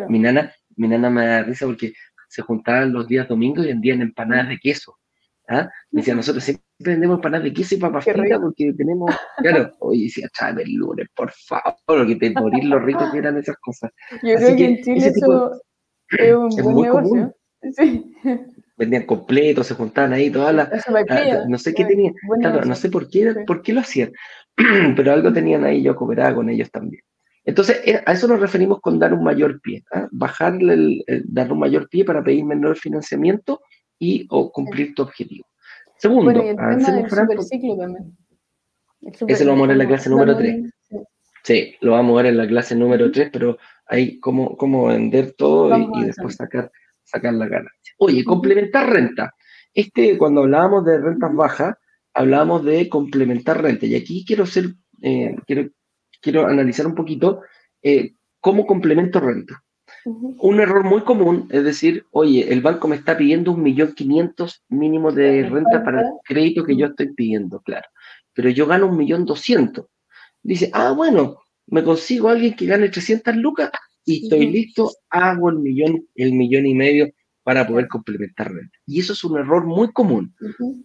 [0.09, 1.93] Mi, nana, mi nana me da risa porque
[2.29, 4.97] se juntaban los días domingos y vendían empanadas de queso.
[5.49, 5.69] ¿ah?
[5.91, 10.05] Me decían, nosotros siempre vendemos empanadas de queso y papas fritas porque tenemos, claro, oye,
[10.05, 13.91] decía, chame el lunes, por favor, que te morir lo rico que eran esas cosas.
[14.23, 15.61] Yo creo que, en Chile eso
[16.11, 17.11] es un buen negocio.
[17.11, 17.35] Común.
[17.77, 18.13] Sí.
[18.77, 20.89] Vendían completos, se juntaban ahí todas las.
[20.89, 24.13] Ah, no sé qué tenían, claro, no sé por qué, por qué lo hacían,
[24.97, 27.03] pero algo tenían ahí, yo cooperaba con ellos también.
[27.45, 30.09] Entonces, eh, a eso nos referimos con dar un mayor pie, ¿ah?
[30.11, 33.61] bajarle, el, dar un mayor pie para pedir menor financiamiento
[33.99, 35.47] y o cumplir tu objetivo.
[35.97, 36.43] Segundo, bueno,
[39.29, 40.71] ese lo vamos a ver en la clase número 3.
[41.43, 41.75] Sí.
[41.81, 43.59] lo vamos a ver en la clase número 3, pero
[43.91, 46.71] ahí cómo, cómo vender todo y, después sacar,
[47.05, 47.95] sacar la ganancia.
[47.99, 49.35] Oye, complementar renta.
[49.75, 51.77] Este, cuando hablábamos de rentas bajas,
[52.15, 53.87] hablábamos de complementar renta.
[53.87, 55.71] Y aquí quiero ser, eh, quiero
[56.21, 57.43] quiero analizar un poquito
[57.83, 59.63] eh, cómo complemento renta.
[60.05, 64.63] Un error muy común es decir, oye, el banco me está pidiendo un millón quinientos
[64.69, 67.87] mínimo de renta para el crédito que yo estoy pidiendo, claro.
[68.33, 69.87] Pero yo gano un millón doscientos.
[70.43, 73.71] Dice, ah, bueno, me consigo a alguien que gane 300 lucas
[74.05, 77.11] y estoy listo, hago el millón, el millón y medio
[77.43, 78.79] para poder complementar renta.
[78.87, 80.35] Y eso es un error muy común.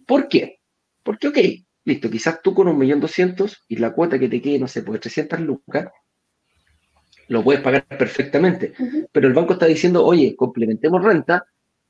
[0.06, 0.60] ¿Por qué?
[1.02, 1.38] Porque, ok,
[1.86, 4.82] Listo, quizás tú con un millón doscientos y la cuota que te quede, no sé,
[4.82, 5.88] pues 300 lucas,
[7.28, 8.72] lo puedes pagar perfectamente.
[9.12, 11.46] Pero el banco está diciendo, oye, complementemos renta,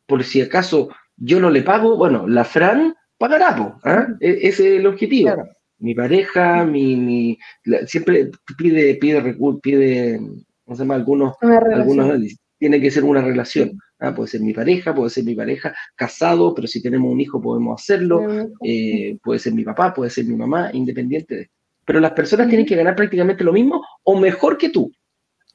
[0.06, 4.06] por si acaso yo no le pago, bueno, la Fran pagará, ¿ah?
[4.20, 5.30] e, ese es el objetivo.
[5.78, 7.38] Mi pareja, mi,
[7.86, 10.20] siempre pide, pide, pide,
[10.66, 12.18] no sé más, algunos, algunos
[12.58, 13.78] tiene que ser una relación.
[14.00, 14.14] ¿ah?
[14.14, 17.80] Puede ser mi pareja, puede ser mi pareja casado, pero si tenemos un hijo podemos
[17.80, 18.22] hacerlo.
[18.62, 21.50] Eh, puede ser mi papá, puede ser mi mamá, independiente de.
[21.84, 24.90] Pero las personas tienen que ganar prácticamente lo mismo o mejor que tú.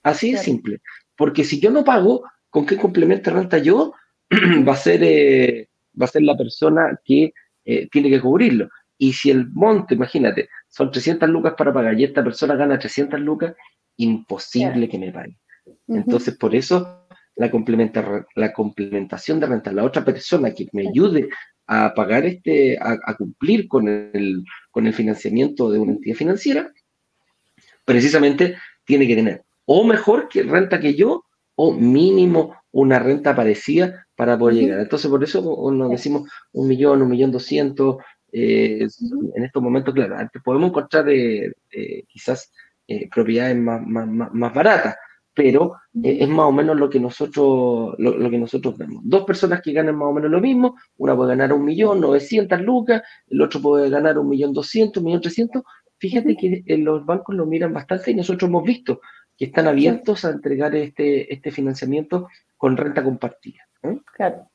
[0.03, 0.81] Así de simple.
[1.15, 3.93] Porque si yo no pago, ¿con qué complemento renta yo?
[4.67, 5.67] va, a ser, eh,
[5.99, 7.33] va a ser la persona que
[7.65, 8.69] eh, tiene que cubrirlo.
[9.01, 13.19] Y si el monte, imagínate, son 300 lucas para pagar y esta persona gana 300
[13.19, 13.55] lucas,
[13.97, 15.39] imposible que me pague.
[15.87, 17.49] Entonces, por eso la,
[18.35, 21.29] la complementación de renta, la otra persona que me ayude
[21.65, 26.71] a pagar este, a, cumplir con el, con el financiamiento de una entidad financiera,
[27.83, 31.23] precisamente tiene que tener o mejor que renta que yo,
[31.55, 34.79] o mínimo una renta parecida para poder llegar.
[34.81, 37.97] Entonces, por eso nos decimos un millón, un millón doscientos.
[38.31, 38.87] Eh,
[39.35, 42.51] en estos momentos, claro, podemos encontrar eh, eh, quizás
[43.09, 44.97] propiedades más, más, más, baratas,
[45.33, 49.01] pero eh, es más o menos lo que nosotros lo, que nosotros vemos.
[49.03, 52.61] Dos personas que ganan más o menos lo mismo, una puede ganar un millón, 900
[52.61, 55.63] lucas, el otro puede ganar un millón 200, un millón 300.
[55.97, 59.01] Fíjate que eh, los bancos lo miran bastante y nosotros hemos visto
[59.37, 62.27] que están abiertos a entregar este, este financiamiento
[62.57, 63.61] con renta compartida.
[64.15, 64.50] Claro.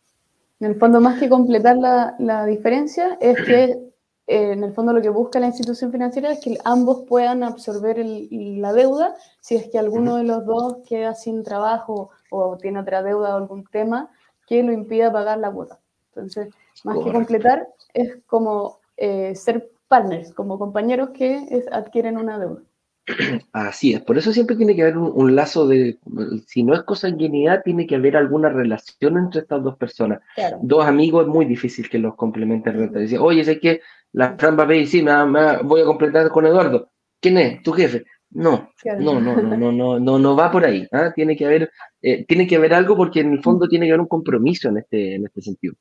[0.61, 3.86] En el fondo, más que completar la, la diferencia, es que
[4.28, 8.04] eh, en el fondo lo que busca la institución financiera es que ambos puedan absorber
[8.04, 13.02] la deuda si es que alguno de los dos queda sin trabajo o tiene otra
[13.02, 14.11] deuda o algún tema
[14.46, 15.78] que lo impida pagar la cuota.
[16.09, 16.52] Entonces,
[16.82, 22.62] más que completar, es como eh, ser partners, como compañeros que adquieren una deuda.
[23.52, 25.98] Así es, por eso siempre tiene que haber un, lazo de,
[26.46, 30.20] si no es consanguinidad, tiene que haber alguna relación entre estas dos personas.
[30.62, 32.92] Dos amigos es muy difícil que los complementen.
[32.92, 33.80] Dice, oye, sé que
[34.12, 36.90] la Fran va a pedir, sí, me, voy a completar con Eduardo.
[37.20, 37.62] ¿Quién es?
[37.62, 38.04] ¿Tu jefe?
[38.30, 40.86] No, no, no, no, no, no, no, va por ahí.
[40.90, 41.12] ¿ah?
[41.14, 41.70] Tiene que haber,
[42.02, 44.78] eh, tiene que haber algo porque en el fondo tiene que haber un compromiso en
[44.78, 45.74] este, en este sentido.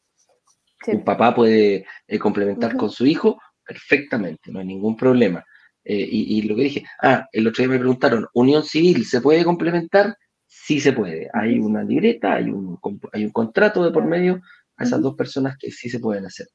[0.87, 5.43] Un papá puede eh, complementar con su hijo perfectamente, no hay ningún problema
[5.85, 9.45] eh, y, lo que dije, ah, el otro día me preguntaron, ¿unión civil se puede
[9.45, 10.17] complementar?
[10.47, 11.29] Sí se puede.
[11.31, 12.79] Hay una libreta, hay un,
[13.13, 14.41] hay un contrato de por medio
[14.77, 16.47] a esas dos personas que sí se pueden hacer.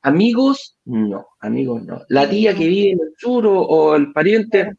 [0.00, 2.02] Amigos, no, amigos no.
[2.08, 4.72] La tía que vive en el sur o, el pariente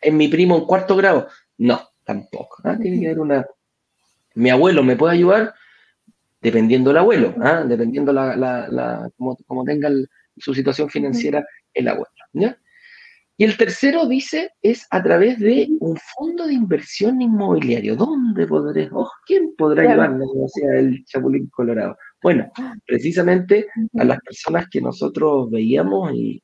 [0.00, 1.28] en mi primo en cuarto grado,
[1.58, 2.60] no, tampoco.
[2.64, 2.76] ¿ah?
[2.80, 3.46] Tiene que haber una...
[4.34, 5.54] Mi abuelo me puede ayudar
[6.40, 7.64] dependiendo del abuelo, ¿ah?
[7.64, 9.90] dependiendo la, la, como, tenga
[10.36, 12.10] su situación financiera el abuelo.
[12.32, 12.58] ¿ya?
[13.40, 17.94] Y el tercero dice es a través de un fondo de inversión inmobiliario.
[17.94, 18.90] ¿Dónde podré?
[18.92, 20.24] Oh, ¿Quién podrá ayudarme?
[20.24, 21.96] O sea, el Chapulín Colorado.
[22.20, 22.50] Bueno,
[22.84, 26.42] precisamente a las personas que nosotros veíamos y,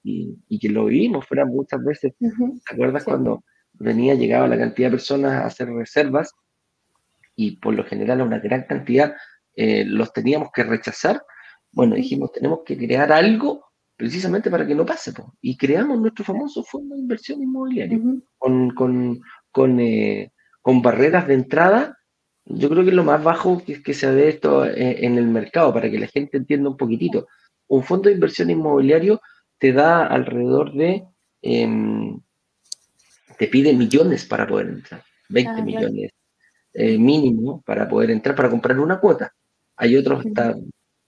[0.61, 2.13] que lo vivimos, fueran muchas veces.
[2.17, 3.43] ¿Te acuerdas cuando
[3.73, 6.33] venía, llegaba la cantidad de personas a hacer reservas
[7.35, 9.17] y por lo general una gran cantidad
[9.57, 11.25] eh, los teníamos que rechazar?
[11.73, 13.65] Bueno, dijimos, tenemos que crear algo
[13.97, 15.13] precisamente para que no pase.
[15.41, 17.99] Y creamos nuestro famoso fondo de inversión inmobiliaria
[18.39, 19.21] con, con,
[19.51, 21.99] con, eh, con, barreras de entrada
[22.45, 25.73] Yo creo que es lo más bajo que, que se ve esto en, el mercado,
[25.73, 27.27] para que la gente entienda un poquitito.
[27.69, 29.21] Un fondo de inversión inmobiliario
[29.59, 31.05] te da alrededor de,
[31.43, 32.21] em,
[33.39, 36.11] te pide millones para poder entrar, 20 ah, millones
[36.75, 39.33] eh, mínimo para poder entrar, para comprar una cuota.
[39.77, 40.55] Hay otros hasta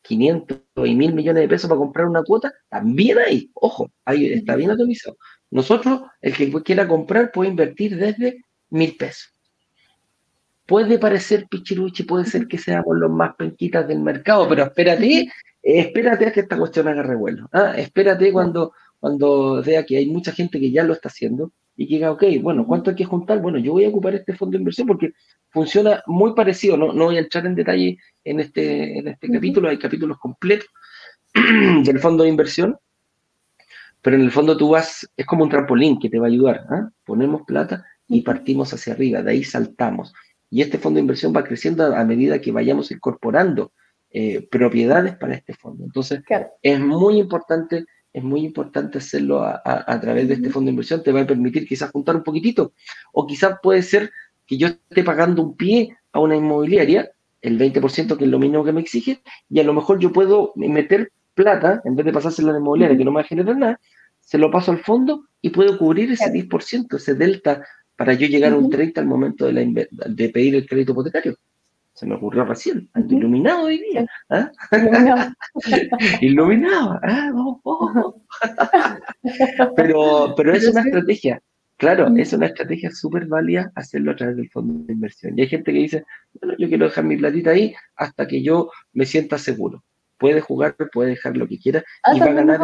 [0.07, 4.57] 500 y 1000 millones de pesos para comprar una cuota, también hay, ojo, ahí está
[4.57, 5.17] bien atomizado.
[5.51, 9.33] Nosotros, el que quiera comprar puede invertir desde mil pesos.
[10.67, 15.29] Puede parecer pichiruchi, puede ser que seamos los más penquitas del mercado, pero espérate,
[15.63, 17.49] espérate a que esta cuestión haga revuelo.
[17.53, 17.75] ¿ah?
[17.77, 21.95] Espérate cuando, cuando vea que hay mucha gente que ya lo está haciendo y que
[21.95, 23.41] diga, ok, bueno, ¿cuánto hay que juntar?
[23.41, 25.13] Bueno, yo voy a ocupar este fondo de inversión porque
[25.51, 26.77] funciona muy parecido.
[26.77, 30.69] No, no voy a entrar en detalle en este, en este capítulo, hay capítulos completos
[31.85, 32.77] del fondo de inversión,
[34.01, 36.65] pero en el fondo tú vas, es como un trampolín que te va a ayudar.
[36.71, 36.91] ¿ah?
[37.05, 40.15] Ponemos plata y partimos hacia arriba, de ahí saltamos.
[40.49, 43.73] Y este fondo de inversión va creciendo a, medida que vayamos incorporando
[44.11, 45.85] eh, propiedades para este fondo.
[45.85, 46.23] Entonces,
[46.63, 47.85] es muy importante,
[48.17, 51.03] es muy importante hacerlo a, través de este fondo de inversión.
[51.03, 52.73] Te va a permitir quizás juntar un poquitito,
[53.13, 54.11] o quizás puede ser
[54.47, 57.11] que yo esté pagando un pie a una inmobiliaria,
[57.43, 60.55] el 20% que es lo mínimo que me exige, y a lo mejor yo puedo
[60.57, 63.55] meter plata, en vez de pasársela a la inmobiliaria, que no me va a generar
[63.55, 63.81] nada,
[64.19, 68.55] se lo paso al fondo y puedo cubrir ese 10%, ese delta, para yo llegar
[68.55, 71.37] a un 30 al momento de, la de pedir el crédito hipotecario.
[71.97, 74.07] Se me ocurrió recién, iluminado hoy día.
[74.29, 74.53] ¿ah?
[76.21, 77.01] Iluminado.
[77.09, 78.99] Ah,
[79.77, 81.43] pero, pero es una estrategia.
[81.79, 85.39] Claro, es una estrategia súper válida hacerlo a través del fondo de inversión.
[85.39, 88.71] Y hay gente que dice, bueno, yo quiero dejar mi platita ahí hasta que yo
[88.93, 89.83] me sienta seguro.
[90.19, 91.83] Puede jugar, puede dejar lo que quiera
[92.15, 92.61] y va a ganar.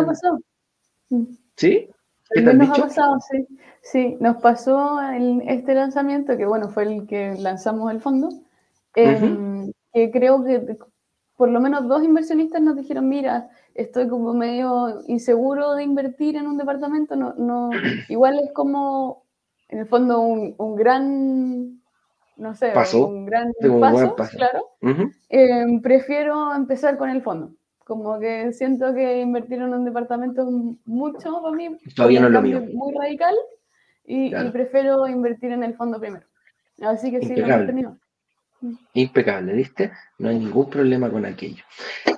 [1.57, 1.89] ¿Sí?
[2.35, 3.47] ¿Qué nos ha pasado, sí.
[3.83, 8.29] Sí, nos pasó en este lanzamiento, que bueno, fue el que lanzamos el fondo,
[8.95, 10.77] em, que creo que
[11.37, 16.47] por lo menos dos inversionistas nos dijeron, mira, estoy como medio inseguro de invertir en
[16.47, 17.71] un departamento, no, no,
[18.09, 19.25] igual es como,
[19.69, 21.81] en el fondo, un, un gran,
[22.37, 24.69] no sé, un gran paso, claro.
[25.29, 27.55] Em, prefiero empezar con el fondo.
[27.85, 30.49] Como que siento que invertir en un departamento es
[30.87, 31.77] mucho para mí.
[31.97, 32.63] Todavía no es lo mío.
[32.73, 33.35] Muy radical
[34.05, 36.25] y, prefiero invertir en el fondo primero.
[36.81, 37.99] Así que sí, lo he tenido.
[38.95, 39.93] Impecable, ¿viste?
[40.19, 41.65] No hay ningún problema con aquello.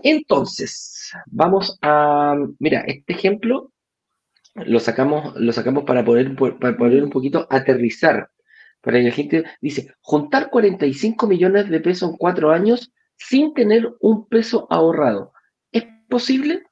[0.03, 2.37] Entonces, vamos a.
[2.59, 3.73] Mira, este ejemplo
[4.55, 8.31] lo sacamos, lo sacamos para poder, para poder un poquito aterrizar.
[8.81, 13.95] Para que la gente dice, juntar 45 millones de pesos en cuatro años sin tener
[14.01, 15.33] un peso ahorrado
[16.09, 16.63] posible?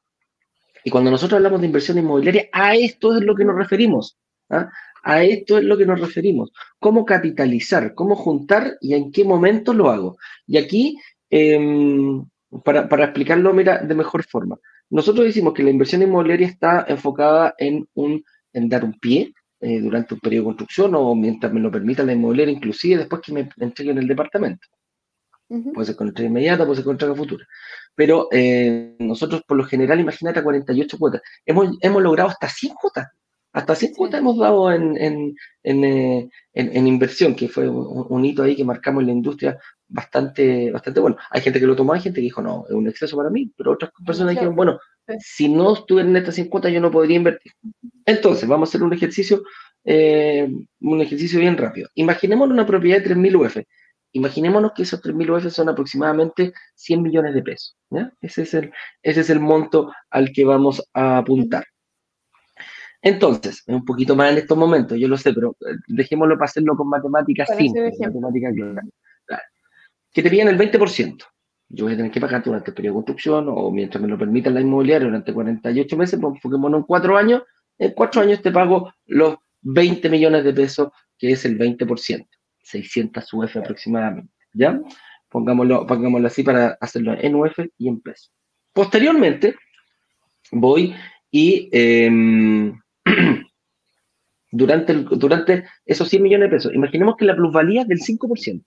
[0.84, 4.18] Y cuando nosotros hablamos de inversión inmobiliaria, a esto es lo que nos referimos.
[4.50, 4.70] ¿ah?
[5.02, 6.52] A esto es lo que nos referimos.
[6.78, 7.94] ¿Cómo capitalizar?
[7.94, 8.76] ¿Cómo juntar?
[8.80, 10.16] ¿Y en qué momento lo hago?
[10.46, 10.98] Y aquí,
[11.30, 12.24] em,
[12.64, 14.58] para, explicarlo mira, de mejor forma,
[14.90, 19.80] nosotros decimos que la inversión inmobiliaria está enfocada en, un, en dar un pie eh,
[19.80, 23.32] durante un periodo de construcción o mientras me lo permita la inmobiliaria, inclusive después que
[23.32, 24.68] me entreguen el departamento.
[25.74, 27.46] Puede ser inmediata, puede ser con entrega futura.
[27.94, 31.20] Pero eh, nosotros, por lo general, imagínate a 48 cuotas.
[31.44, 33.08] Hemos, hemos logrado hasta 100 cuotas.
[33.52, 38.42] Hasta 100 cuotas hemos dado en, en, en, eh, en, inversión, que fue un, hito
[38.42, 41.16] ahí que marcamos en la industria bastante, bastante bueno.
[41.30, 43.52] Hay gente que lo tomó, hay gente que dijo, no, es un exceso para mí,
[43.56, 44.78] pero otras personas dijeron, bueno,
[45.18, 47.52] si no estuviera en estas 100 cuotas, yo no podría invertir.
[48.06, 49.42] Entonces, vamos a hacer un ejercicio,
[49.84, 50.48] eh,
[50.80, 51.88] un ejercicio bien rápido.
[51.94, 53.58] Imaginemos una propiedad de 3.000 UF
[54.12, 57.76] Imaginémonos que esos 3.000 UF son aproximadamente 100 millones de pesos.
[58.20, 58.72] Ese, es el,
[59.02, 61.64] ese es el monto al que vamos a apuntar.
[63.02, 66.76] Entonces, un poquito más en estos momentos, yo lo sé, pero eh, dejémoslo para hacerlo
[66.76, 68.54] con matemáticas simples, matemáticas
[70.12, 71.24] Que te piden el 20%.
[71.68, 74.16] Yo voy a tener que pagar durante el periodo de construcción o mientras me lo
[74.16, 77.42] permita la inmobiliaria durante 48 meses, pues enfoquémonos en 4 años.
[77.78, 80.88] En 4 años te pago los 20 millones de pesos,
[81.18, 82.28] que es el 20%.
[82.62, 84.80] 600 UF aproximadamente, ¿ya?
[85.28, 88.32] Pongámoslo, pongámoslo así para hacerlo en UF y en pesos.
[88.72, 89.56] Posteriormente,
[90.52, 90.94] voy
[91.30, 92.81] y em,
[94.50, 98.64] durante, durante esos 100 millones de pesos, imaginemos que la plusvalía es del 5%.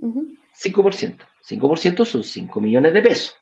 [0.00, 1.16] 5%.
[1.48, 3.36] 5% son 5 millones de pesos.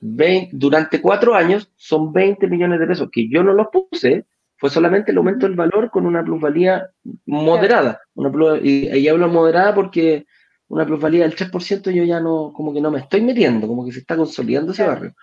[0.00, 4.26] durante cuatro años son 20 millones de pesos que yo no los puse,
[4.56, 6.88] fue solamente el aumento del valor con una plusvalía
[7.26, 8.00] moderada.
[8.14, 10.24] Una y ahí hablo moderada porque
[10.68, 13.92] una plusvalía del 3% yo ya no, como que no me estoy metiendo, como que
[13.92, 15.14] se está consolidando ese barrio.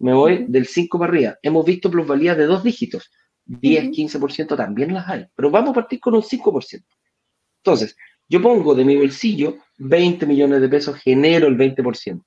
[0.00, 1.38] Me voy del 5 para arriba.
[1.42, 3.10] Hemos visto plusvalías de dos dígitos.
[3.44, 5.26] 10, 15% también las hay.
[5.34, 6.84] Pero vamos a partir con un 5%.
[7.62, 7.96] Entonces,
[8.28, 12.22] Yo pongo de mi bolsillo 20 millones de pesos, genero el 20%.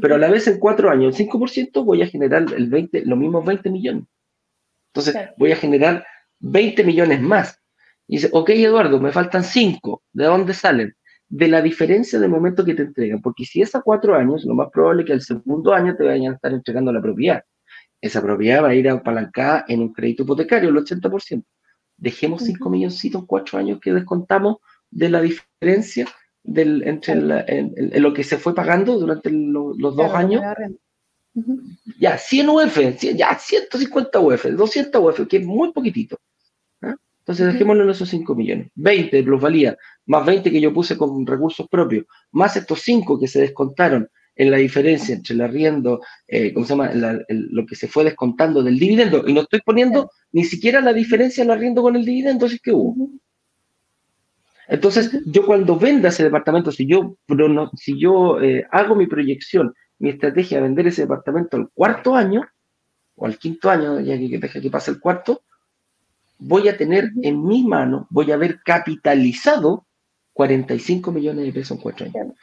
[0.00, 3.16] Pero a la vez en cuatro años, el 5% voy a generar el 20, los
[3.16, 4.04] mismos 20 millones.
[4.92, 6.04] Entonces voy a generar
[6.40, 7.60] 20 millones más.
[8.08, 10.02] Y dice, ok Eduardo, me faltan 5.
[10.12, 10.96] ¿De dónde salen?
[11.28, 13.20] De la diferencia del momento que te entregan.
[13.20, 16.04] Porque si es a cuatro años, lo más probable es que al segundo año te
[16.04, 17.42] vayan a estar entregando la propiedad.
[18.00, 21.42] Esa propiedad va a ir apalancada en un crédito hipotecario, el 80%.
[21.96, 24.58] Dejemos 5 milloncitos en cuatro años que descontamos
[24.90, 26.06] de la diferencia
[26.42, 27.16] del, entre
[28.00, 30.42] lo que se fue pagando durante los dos años.
[31.98, 32.78] Ya, 100 UF,
[33.16, 36.18] ya 150 UF, 200 UF, que es muy poquitito.
[37.24, 38.68] Entonces dejémoslo en esos 5 millones.
[38.74, 43.28] 20 de plusvalía, más 20 que yo puse con recursos propios, más estos 5 que
[43.28, 46.90] se descontaron en la diferencia entre el arriendo, eh, ¿cómo se llama?
[47.28, 49.24] lo que se fue descontando del dividendo.
[49.26, 52.60] Y no estoy poniendo ni siquiera la diferencia del arriendo con el dividendo, si es
[52.60, 53.08] que hubo.
[54.68, 57.16] Entonces, yo cuando venda ese departamento, si yo,
[57.74, 62.46] si yo eh, hago mi proyección, mi estrategia de vender ese departamento al cuarto año,
[63.14, 65.42] o al quinto año, ya que deja que pase el cuarto,
[66.46, 69.86] voy a tener en mi mano, voy a haber capitalizado
[70.34, 72.34] 45 millones de pesos en cuatro años.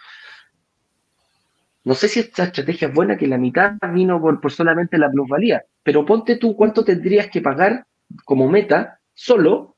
[1.83, 5.09] No sé si esta estrategia es buena, que la mitad vino por, por solamente la
[5.09, 7.85] plusvalía, pero ponte tú cuánto tendrías que pagar
[8.25, 9.77] como meta solo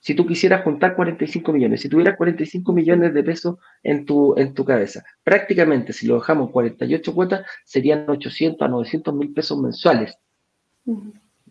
[0.00, 4.54] si tú quisieras juntar 45 millones, si tuvieras 45 millones de pesos en tu, en
[4.54, 10.16] tu cabeza, prácticamente si lo dejamos 48 cuotas, serían 800 a 900 mil pesos mensuales,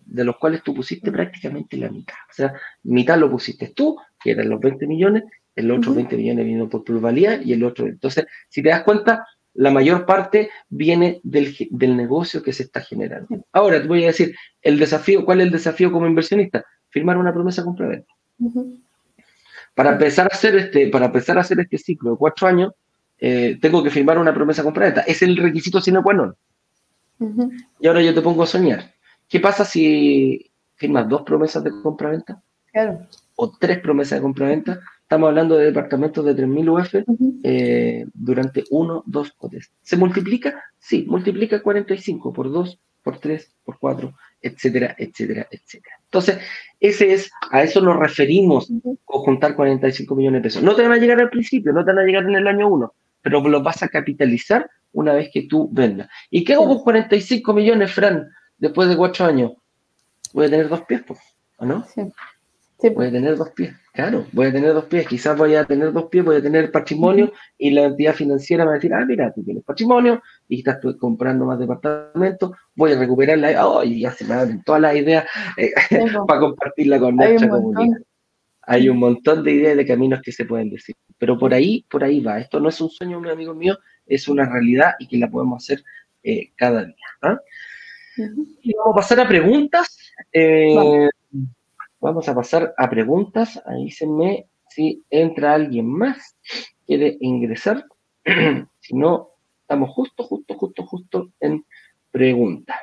[0.10, 2.16] de los cuales tú pusiste prácticamente la mitad.
[2.30, 2.54] O sea,
[2.84, 5.24] mitad lo pusiste tú, que eran los 20 millones,
[5.56, 7.86] el otro 20 millones vino por plusvalía y el otro.
[7.86, 12.82] Entonces, si te das cuenta, la mayor parte viene del, del negocio que se está
[12.82, 13.46] generando.
[13.52, 16.64] Ahora te voy a decir, el desafío, ¿cuál es el desafío como inversionista?
[16.90, 18.14] Firmar una promesa compra-venta.
[19.76, 22.74] Para empezar a hacer este, para empezar a hacer este ciclo de cuatro años,
[23.20, 25.02] eh, tengo que firmar una promesa compraventa.
[25.02, 26.36] Es el requisito sine qua non.
[27.80, 28.94] Y ahora yo te pongo a soñar.
[29.30, 32.42] ¿Qué pasa si firmas dos promesas de compraventa?
[32.74, 33.08] Claro.
[33.36, 34.80] O tres promesas de compraventa.
[35.04, 36.96] Estamos hablando de departamentos de 3.000 UF
[37.44, 39.72] eh, durante uno, dos o tres.
[39.82, 40.64] ¿Se multiplica?
[40.78, 45.96] Sí, multiplica 45 por 2, por 3, por 4, etcétera, etcétera, etcétera.
[46.06, 46.40] Entonces,
[46.80, 48.72] ese es, a eso nos referimos
[49.06, 50.64] con juntar 45 millones de pesos.
[50.64, 52.68] No te van a llegar al principio, no te van a llegar en el año
[52.68, 56.10] 1, pero lo vas a capitalizar una vez que tú vendas.
[56.30, 59.54] ¿Y qué hago con 45 millones, Fran, después de cuatro años?
[60.34, 61.02] Voy a tener dos pies,
[61.58, 61.86] ¿o no?
[61.86, 62.02] Sí.
[62.96, 65.92] Voy a tener dos pies, claro, voy a tener dos pies, quizás voy a tener
[65.92, 69.04] dos pies, voy a tener patrimonio y la entidad financiera me va a decir, ah,
[69.06, 74.00] mira, tú tienes patrimonio y estás comprando más departamentos, voy a recuperar la, oh, y
[74.00, 75.26] ya se me abren todas las ideas
[75.58, 75.74] eh,
[76.28, 77.98] para compartirla con nuestra comunidad.
[78.62, 82.04] Hay un montón de ideas de caminos que se pueden decir, pero por ahí, por
[82.04, 82.40] ahí va.
[82.40, 85.64] Esto no es un sueño, mi amigo mío, es una realidad y que la podemos
[85.64, 85.84] hacer
[86.24, 86.96] eh, cada día.
[87.24, 87.40] ¿ah?
[88.62, 89.98] Y vamos a pasar a preguntas.
[90.32, 91.10] Eh,
[92.02, 93.62] Vamos a pasar a preguntas.
[93.66, 96.38] Ahí se me si entra alguien más,
[96.86, 97.86] quiere ingresar.
[98.80, 101.66] si no, estamos justo, justo, justo, justo en
[102.12, 102.78] preguntas.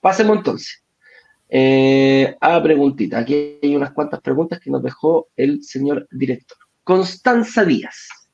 [0.00, 0.84] Pasemos entonces
[1.48, 3.18] eh, a preguntita.
[3.18, 6.58] Aquí hay unas cuantas preguntas que nos dejó el señor director.
[6.84, 8.25] Constanza Díaz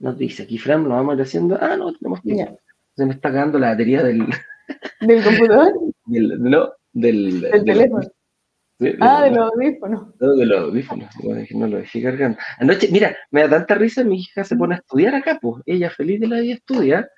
[0.00, 1.58] nos dice, aquí Fran, lo vamos a ir haciendo.
[1.60, 2.58] Ah, no, tenemos tiempo.
[2.96, 4.26] Se me está cagando la batería del,
[5.00, 5.72] ¿Del computador?
[6.06, 8.00] Del, no, del, teléfono.
[9.00, 10.06] ah, de los audífonos.
[10.18, 11.08] No, de los audífonos.
[11.50, 12.38] No lo dejé cargando.
[12.58, 15.62] Anoche, mira, me da tanta risa, mi hija se pone a estudiar acá, pues.
[15.66, 17.08] Ella feliz de la vida estudia,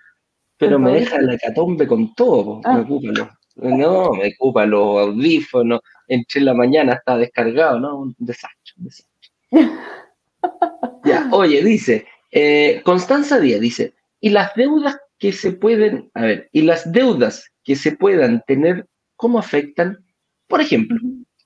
[0.58, 2.80] pero me deja la catombe con todo, Me ah.
[2.80, 5.80] ocupa los, no, me ocupa los audífonos.
[6.08, 7.98] Entre la mañana está descargado, ¿no?
[7.98, 9.30] Un desastre, un desastre.
[11.04, 16.48] ya, oye, dice, eh, Constanza Díaz dice, ¿y las deudas que se pueden, a ver,
[16.50, 20.04] y las deudas que se puedan tener, ¿cómo afectan?
[20.48, 20.98] Por ejemplo,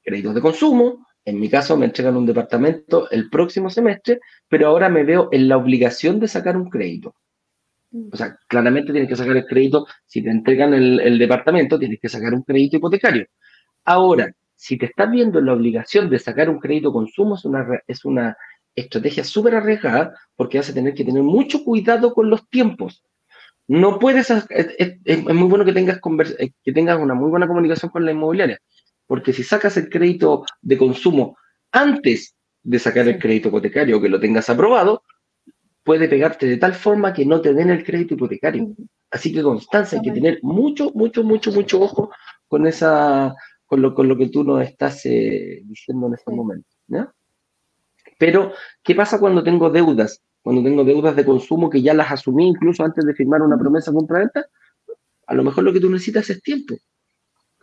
[0.02, 1.06] créditos de consumo.
[1.24, 5.48] En mi caso me entregan un departamento el próximo semestre, pero ahora me veo en
[5.48, 7.14] la obligación de sacar un crédito.
[8.12, 9.86] O sea, claramente tienes que sacar el crédito.
[10.06, 13.26] Si te entregan el, departamento, tienes que sacar un crédito hipotecario.
[13.84, 17.66] Ahora, si te estás viendo en la obligación de sacar un crédito consumo, es una,
[17.86, 18.36] es una
[18.76, 23.02] estrategia súper arriesgada porque vas a tener que tener mucho cuidado con los tiempos.
[23.66, 25.98] No puedes, es, muy bueno que tengas,
[26.38, 28.60] eh, que tengas una muy buena comunicación con la inmobiliaria,
[29.06, 31.36] porque si sacas el crédito de consumo
[31.72, 35.02] antes de sacar el crédito hipotecario o que lo tengas aprobado,
[35.82, 38.74] puede pegarte de tal forma que no te den el crédito hipotecario.
[39.10, 42.10] Así que constancia, hay que tener mucho, mucho, mucho, mucho ojo
[42.48, 46.68] con esa, con lo, con lo que tú nos estás eh, diciendo en este momento.
[48.18, 48.52] Pero,
[48.82, 50.22] ¿qué pasa cuando tengo deudas?
[50.42, 53.92] Cuando tengo deudas de consumo que ya las asumí incluso antes de firmar una promesa
[53.92, 54.46] compra-venta,
[55.26, 56.76] a lo mejor lo que tú necesitas es tiempo.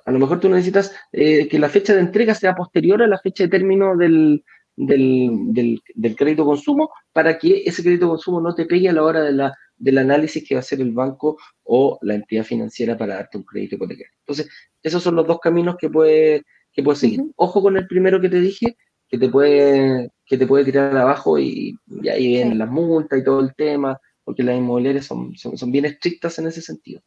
[0.06, 3.20] A lo mejor tú necesitas eh, que la fecha de entrega sea posterior a la
[3.20, 4.44] fecha de término del,
[4.76, 5.82] del,
[6.18, 9.54] crédito consumo para que ese crédito consumo no te pegue a la hora de la,
[9.78, 13.44] del análisis que va a hacer el banco o la entidad financiera para darte un
[13.44, 14.12] crédito hipotecario.
[14.20, 14.50] Entonces,
[14.82, 16.42] esos son los dos caminos que puedes
[16.74, 17.22] que puede seguir.
[17.36, 18.78] Ojo con el primero que te dije,
[19.08, 21.78] que te puede, que te puede tirar abajo y,
[22.12, 26.40] ahí vienen las multas y todo el tema, porque las inmobiliarias son, son, bien estrictas
[26.40, 27.02] en ese sentido.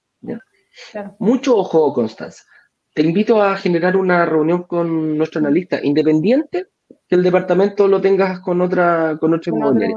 [1.18, 2.44] Mucho ojo, Constanza.
[2.94, 6.68] Te invito a generar una reunión con nuestro analista independiente
[7.08, 9.96] que el departamento lo tengas con otra, con otra inmobiliaria.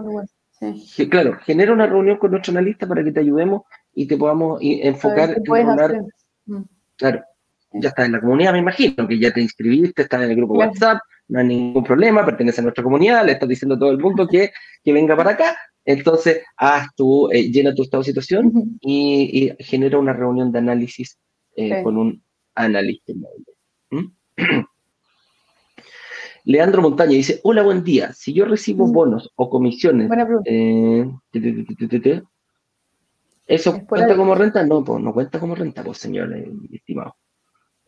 [1.09, 3.61] Claro, genera una reunión con nuestro analista para que te ayudemos
[3.93, 6.07] y te podamos enfocar en
[6.45, 6.63] mm.
[6.95, 7.23] Claro,
[7.73, 10.55] ya estás en la comunidad, me imagino, que ya te inscribiste, estás en el grupo
[10.55, 10.97] WhatsApp,
[11.29, 14.27] no hay ningún problema, pertenece a nuestra comunidad, le estás diciendo a todo el mundo
[14.27, 14.51] que,
[14.83, 15.57] que venga para acá.
[15.85, 21.17] Entonces, haz tu, eh, llena tu estado de situación y, genera una reunión de análisis
[21.55, 22.23] eh, con un
[22.55, 23.13] analista.
[23.91, 24.05] ¿Mm?
[26.45, 28.11] Leandro Montaña dice, hola, buen día.
[28.13, 30.09] Si yo recibo bonos o comisiones,
[30.45, 31.09] eh,
[33.45, 34.65] ¿eso cuenta como renta?
[34.65, 36.35] No, pues no cuenta como renta, pues señor
[36.71, 37.15] estimado.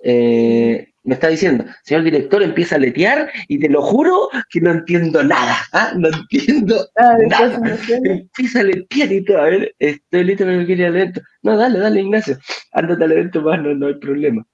[0.03, 4.71] Eh, me está diciendo, señor director, empieza a letear y te lo juro que no
[4.71, 5.93] entiendo nada, ¿ah?
[5.95, 7.77] no entiendo ah, nada.
[8.03, 11.21] Empieza a letear y todo, a ver, estoy listo no quería al evento.
[11.41, 12.37] No, dale, dale, Ignacio,
[12.73, 14.45] ándate al evento más, no, no hay problema.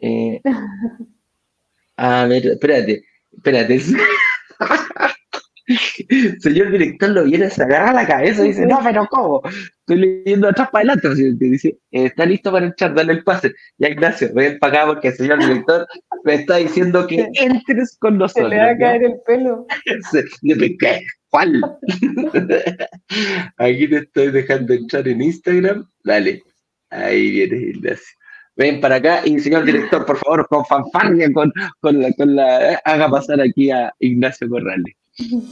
[1.96, 3.80] a ver, espérate, espérate.
[6.38, 9.42] Señor director lo viene, se agarra la cabeza y dice, no, pero ¿cómo?
[9.80, 11.34] Estoy leyendo atrás para adelante.
[11.38, 13.52] Dice, está listo para echar, dale el pase.
[13.78, 15.86] Ya, Ignacio, ven para acá porque el señor director
[16.24, 18.50] me está diciendo que entres con nosotros.
[18.50, 19.66] Se le va a caer el pelo.
[20.78, 21.02] ¿qué?
[21.28, 21.60] ¿Cuál?
[23.58, 25.88] Aquí te estoy dejando entrar en Instagram.
[26.04, 26.42] Dale.
[26.90, 28.16] Ahí viene Ignacio
[28.56, 32.72] ven para acá y señor director, por favor, con fanfarria, con, con, la, con la,
[32.72, 34.94] eh, haga pasar aquí a Ignacio Corrales.
[35.18, 35.42] Sí.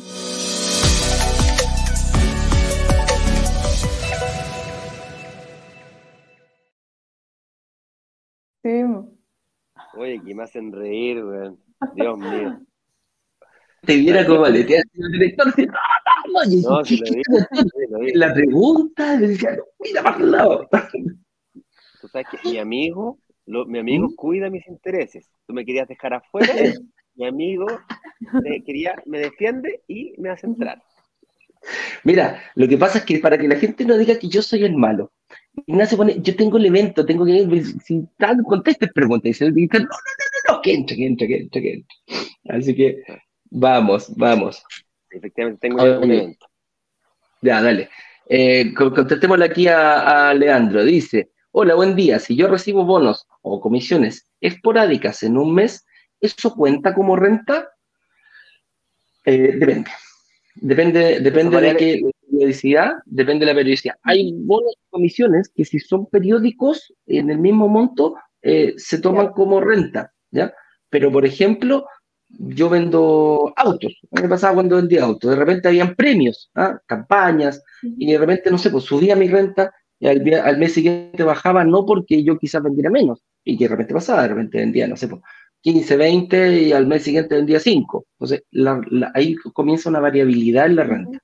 [9.96, 11.58] Oye, que me hacen reír, weón.
[11.94, 12.60] Dios mío.
[13.82, 19.16] Te viera como le señor director, no, no, no, no, si lo vi, La pregunta,
[19.18, 20.68] decía, mira para el lado.
[22.00, 24.14] Tú sabes que mi amigo, mi amigo ¿Mm?
[24.14, 25.30] cuida mis intereses.
[25.46, 26.54] Tú me querías dejar afuera,
[27.16, 27.66] mi amigo
[28.42, 30.82] me, quería, me defiende y me hace entrar.
[32.02, 34.64] Mira, lo que pasa es que para que la gente no diga que yo soy
[34.64, 35.12] el malo,
[35.66, 39.50] Ignacio pone, yo tengo el evento, tengo que ir, si tal, contestes preguntas, y dice,
[39.50, 41.96] no, no, no, no, no, que entre, que entre, que entre, que entre.
[42.48, 43.02] Así que,
[43.50, 44.62] vamos, vamos.
[45.10, 46.46] Efectivamente, tengo un evento.
[47.40, 47.88] Ya, dale.
[48.28, 50.84] Eh, contestémosle aquí a, a Leandro.
[50.84, 52.18] Dice, Hola, buen día.
[52.18, 55.86] Si yo recibo bonos o comisiones esporádicas en un mes,
[56.24, 57.68] ¿eso cuenta como renta?
[59.24, 59.90] Eh, depende.
[60.56, 62.00] Depende, depende de qué
[62.30, 63.94] periodicidad, depende de la periodicidad.
[64.02, 69.32] Hay bonos y comisiones que si son periódicos en el mismo monto, eh, se toman
[69.32, 70.54] como renta, ¿ya?
[70.90, 71.86] Pero, por ejemplo,
[72.28, 73.98] yo vendo autos.
[74.10, 75.30] me pasaba cuando vendía autos.
[75.30, 76.78] De repente habían premios, ¿ah?
[76.86, 81.64] campañas, y de repente, no sé, pues subía mi renta y al, mes siguiente bajaba
[81.64, 84.96] no porque yo quizás vendiera menos, y que de repente pasaba, de repente vendía, no
[84.96, 85.08] sé,
[85.64, 88.04] 15, 20 y al mes siguiente vendía 5.
[88.18, 88.44] Entonces,
[89.14, 91.18] ahí comienza una variabilidad en la renta.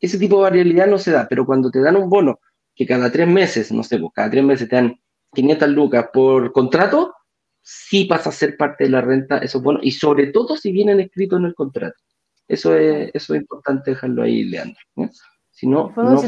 [0.00, 2.40] Ese tipo de variabilidad no se da, pero cuando te dan un bono
[2.74, 4.98] que cada tres meses, no sé, pues cada tres meses te dan
[5.34, 7.12] 500 lucas por contrato,
[7.60, 10.98] sí pasa a ser parte de la renta esos bonos, y sobre todo si vienen
[10.98, 12.02] escritos en el contrato.
[12.48, 14.80] Eso es, eso es importante dejarlo ahí, Leandro.
[15.50, 16.18] Si no, no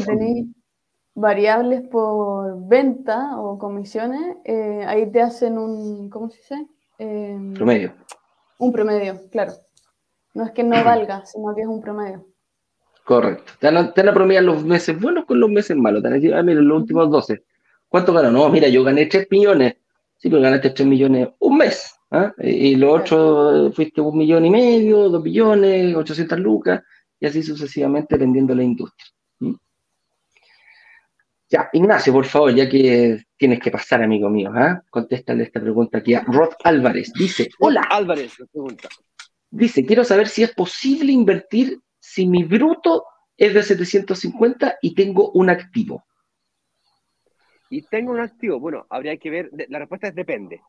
[1.15, 6.67] variables por venta o comisiones, eh, ahí te hacen un, ¿cómo se dice?
[6.97, 7.93] Em, promedio.
[8.59, 9.53] Un promedio, claro.
[10.33, 12.25] No es que no valga, sino que es un promedio.
[13.03, 13.51] Correcto.
[13.59, 16.01] Te van, a, promediar los meses buenos con los meses malos.
[16.01, 17.43] Te van a decir, ah, mira, los últimos 12.
[17.89, 18.31] ¿Cuánto ganó?
[18.31, 19.75] No, mira, yo gané 3 millones.
[20.17, 21.93] Sí, pero ganaste 3 millones un mes.
[22.11, 22.33] ¿ah?
[22.37, 26.81] Y, lo otro fuiste un millón y medio, 2 millones, 800 lucas,
[27.19, 29.05] y así sucesivamente vendiendo la industria.
[31.53, 34.81] Ya, Ignacio, por favor, ya que tienes que pasar, amigo mío, ¿ah?
[34.89, 37.13] Contéstale esta pregunta aquí a Rod Álvarez.
[37.13, 37.83] Dice, hola.
[37.91, 38.89] Álvarez, pregunta.
[39.51, 43.05] Dice, quiero saber si es posible invertir si mi bruto
[43.37, 46.03] es de 750 y tengo un activo.
[47.69, 48.59] Y tengo un activo.
[48.59, 50.59] Bueno, habría que ver, la respuesta es depende.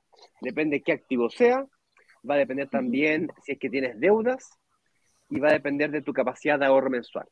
[0.42, 1.64] Depende qué activo sea.
[2.28, 4.50] Va a depender también si es que tienes deudas
[5.30, 7.26] y va a depender de tu capacidad de ahorro mensual.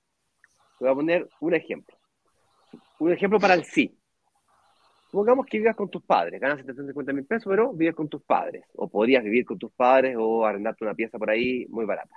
[0.78, 1.98] Te voy a poner un ejemplo.
[2.98, 3.96] Un ejemplo para el sí.
[5.10, 8.64] Supongamos que vivas con tus padres, ganas 750 mil pesos, pero vives con tus padres.
[8.74, 12.16] O podrías vivir con tus padres o arrendarte una pieza por ahí muy barata.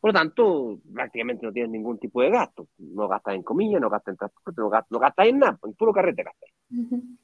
[0.00, 2.68] Por lo tanto, prácticamente no tienes ningún tipo de gasto.
[2.78, 4.60] No gastas en comida, no gastas en transporte,
[4.90, 6.50] no gastas, en nada, en puro carrete gastas.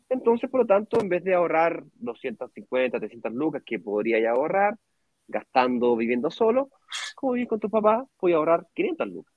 [0.08, 4.78] Entonces, por lo tanto, en vez de ahorrar 250, 300 lucas que podrías ahorrar
[5.26, 6.70] gastando, viviendo solo,
[7.16, 9.34] como vivís con tus papás, puedes ahorrar 500 lucas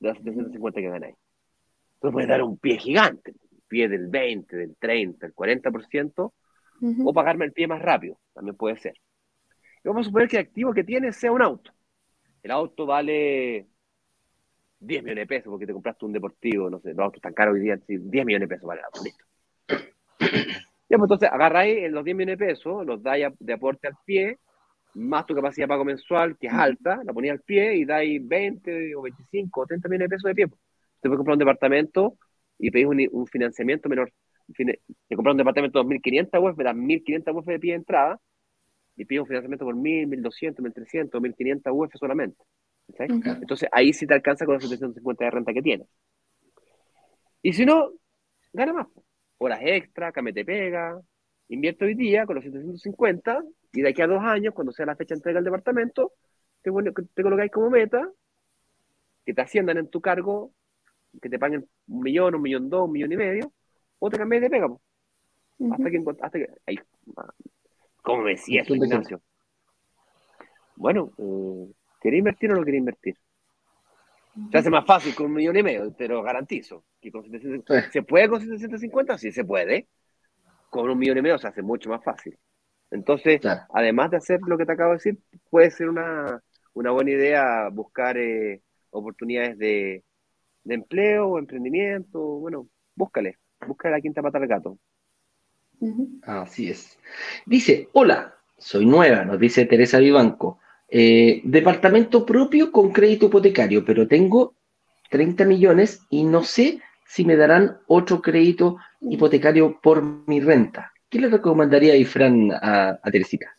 [0.00, 1.16] de las 750 que ganáis.
[1.98, 3.34] Entonces puedes dar un pie gigante
[3.68, 6.32] pie del 20, del 30, el 40%,
[7.04, 8.94] o pagarme el pie más rápido, también puede ser.
[9.84, 11.72] Y vamos a suponer que el activo que tienes sea un auto.
[12.42, 13.66] El auto vale
[14.80, 17.54] 10 millones de pesos porque te compraste un deportivo, no sé, los autos están caros
[17.54, 19.24] hoy día, 10 millones de pesos vale el auto, listo.
[20.90, 24.38] Ya, pues entonces agarráis los 10 millones de pesos, los dais de aporte al pie,
[24.94, 28.26] más tu capacidad de pago mensual, que es alta, la ponías al pie y dais
[28.26, 30.46] 20 o 25 o 30 millones de pesos de pie.
[31.00, 32.18] Te puedes comprar un departamento
[32.58, 34.12] y pedís un, financiamiento menor,
[34.56, 38.20] te compras un departamento de 2.500 UF, das 1.500 UF de pie de entrada
[38.96, 42.44] y pides un financiamiento por 1.000, 1.200, 1.300, 1.500 UF solamente.
[42.98, 45.88] Entonces ahí sí te alcanza con los 750 de renta que tienes.
[47.42, 47.92] Y si no,
[48.52, 48.86] gana más.
[49.38, 51.00] Horas extra, te pega,
[51.48, 54.96] invierte hoy día con los 750 y de aquí a dos años, cuando sea la
[54.96, 56.12] fecha de entrega del departamento,
[56.62, 56.72] te,
[57.14, 58.10] te colocáis como meta
[59.24, 60.52] que te asciendan en tu cargo
[61.20, 63.52] que te paguen un millón, un millón dos, un millón y medio,
[63.98, 64.68] o te cambies de pega.
[65.72, 66.78] Hasta que, hasta que ahí,
[68.02, 69.20] ¿Cómo me decía eso, Ignacio?
[70.76, 73.16] Bueno, eh, ¿querés invertir o no querés invertir?
[74.52, 76.84] Se hace más fácil con un millón y medio, te lo garantizo.
[77.00, 77.24] Que con
[77.90, 79.18] ¿Se puede con 750?
[79.18, 79.88] Sí, se puede.
[80.70, 82.38] Con un millón y medio se hace mucho más fácil.
[82.90, 83.40] Entonces,
[83.74, 85.18] además de hacer lo que te acabo de decir,
[85.50, 86.40] puede ser una,
[86.72, 90.04] una buena idea buscar eh, oportunidades de,
[90.64, 94.78] de empleo o emprendimiento, bueno, búscale, búscale la quinta pata del gato.
[96.22, 96.98] Así es.
[97.46, 100.58] Dice, hola, soy nueva, nos dice Teresa Vivanco.
[100.90, 104.54] Eh, departamento propio con crédito hipotecario, pero tengo
[105.10, 110.92] 30 millones y no sé si me darán otro crédito hipotecario por mi renta.
[111.08, 113.54] ¿Qué le recomendaría a Fran a, a Teresita?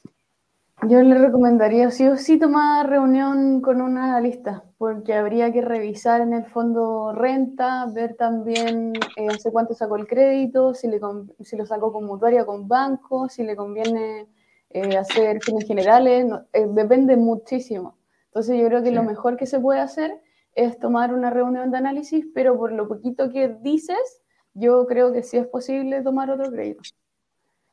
[0.87, 6.21] Yo le recomendaría sí o sí tomar reunión con una lista, porque habría que revisar
[6.21, 11.01] en el fondo renta, ver también eh, hace cuánto sacó el crédito, si, le,
[11.41, 14.29] si lo sacó con mutuaria, con banco, si le conviene
[14.69, 17.97] eh, hacer fines generales, eh, depende muchísimo.
[18.27, 20.21] Entonces yo creo que lo mejor que se puede hacer
[20.55, 24.21] es tomar una reunión de análisis, pero por lo poquito que dices,
[24.53, 26.83] yo creo que sí es posible tomar otro crédito.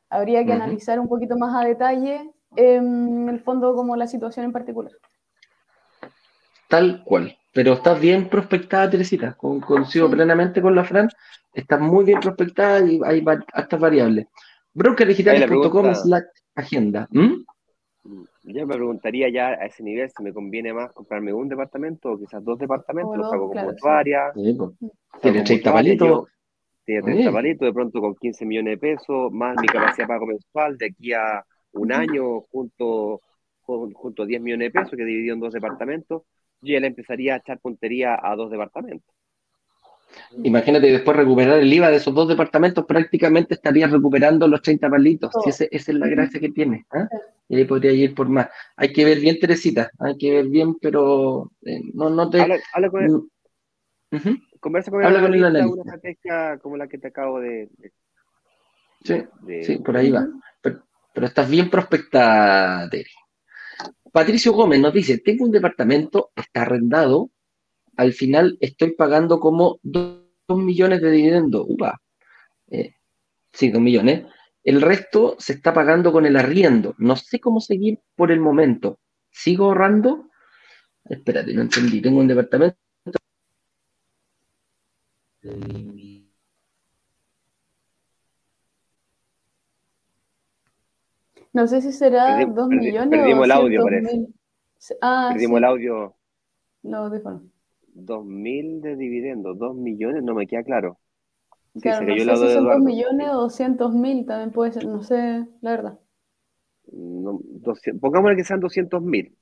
[0.09, 4.51] Habría que analizar un poquito más a detalle en el fondo como la situación en
[4.51, 4.91] particular.
[6.67, 7.37] Tal cual.
[7.53, 9.33] Pero estás bien prospectada, Teresita.
[9.33, 11.09] Con, coincido plenamente con la Fran.
[11.53, 13.23] Estás muy bien prospectada y hay
[13.55, 14.27] estas variables.
[14.73, 16.23] Brokerdigitales.com es la
[16.55, 17.07] agenda.
[17.11, 17.43] ¿Mm?
[18.43, 22.17] Yo me preguntaría ya a ese nivel si me conviene más comprarme un departamento o
[22.17, 24.31] quizás dos departamentos, los pago como mutuaria.
[25.21, 26.29] Tiene 30 palitos.
[26.85, 30.25] Tiene 30 palitos, de pronto con 15 millones de pesos, más mi capacidad de pago
[30.27, 31.43] mensual de aquí a
[31.73, 33.21] un año junto,
[33.61, 36.23] junto a 10 millones de pesos que dividió en dos departamentos,
[36.61, 39.13] yo ya le empezaría a echar puntería a dos departamentos.
[40.43, 45.31] Imagínate después recuperar el IVA de esos dos departamentos, prácticamente estarías recuperando los 30 palitos.
[45.45, 46.85] esa es la gracia que tiene.
[46.91, 47.07] ¿ah?
[47.49, 48.49] Y ahí podría ir por más.
[48.77, 49.91] Hay que ver bien, Teresita.
[49.99, 52.41] Hay que ver bien, pero eh, no, no te.
[52.41, 54.31] Habla, con él.
[54.59, 57.69] Conversa con, habla con una estrategia como la que te acabo de.
[59.03, 59.23] sí,
[59.61, 60.27] sí, por ahí va
[60.61, 60.83] pero
[61.25, 62.89] estás bien prospectada.
[64.11, 67.31] Patricio Gómez nos dice, tengo un departamento, está arrendado,
[67.97, 71.65] al final estoy pagando como 2 millones de dividendo.
[71.67, 71.99] Upa.
[72.69, 72.93] Eh,
[73.51, 74.25] sí, 2 millones.
[74.63, 76.93] El resto se está pagando con el arriendo.
[76.99, 78.99] No sé cómo seguir por el momento.
[79.31, 80.29] ¿Sigo ahorrando?
[81.05, 82.01] Espérate, no entendí.
[82.01, 82.77] Tengo un departamento.
[91.57, 94.27] No sé si será 2 millones perdimos el audio, parece.
[95.01, 96.15] Ah, perdimos el audio.
[96.83, 97.41] No, dijo
[97.95, 100.99] 2 mil de dividendos, 2 millones, no me queda claro.
[101.81, 105.47] Claro, no sé si son 2 millones o 200 mil, también puede ser, no sé,
[105.61, 105.99] la verdad.
[106.91, 107.41] No,
[107.99, 109.35] pongámosle que sean 200 mil.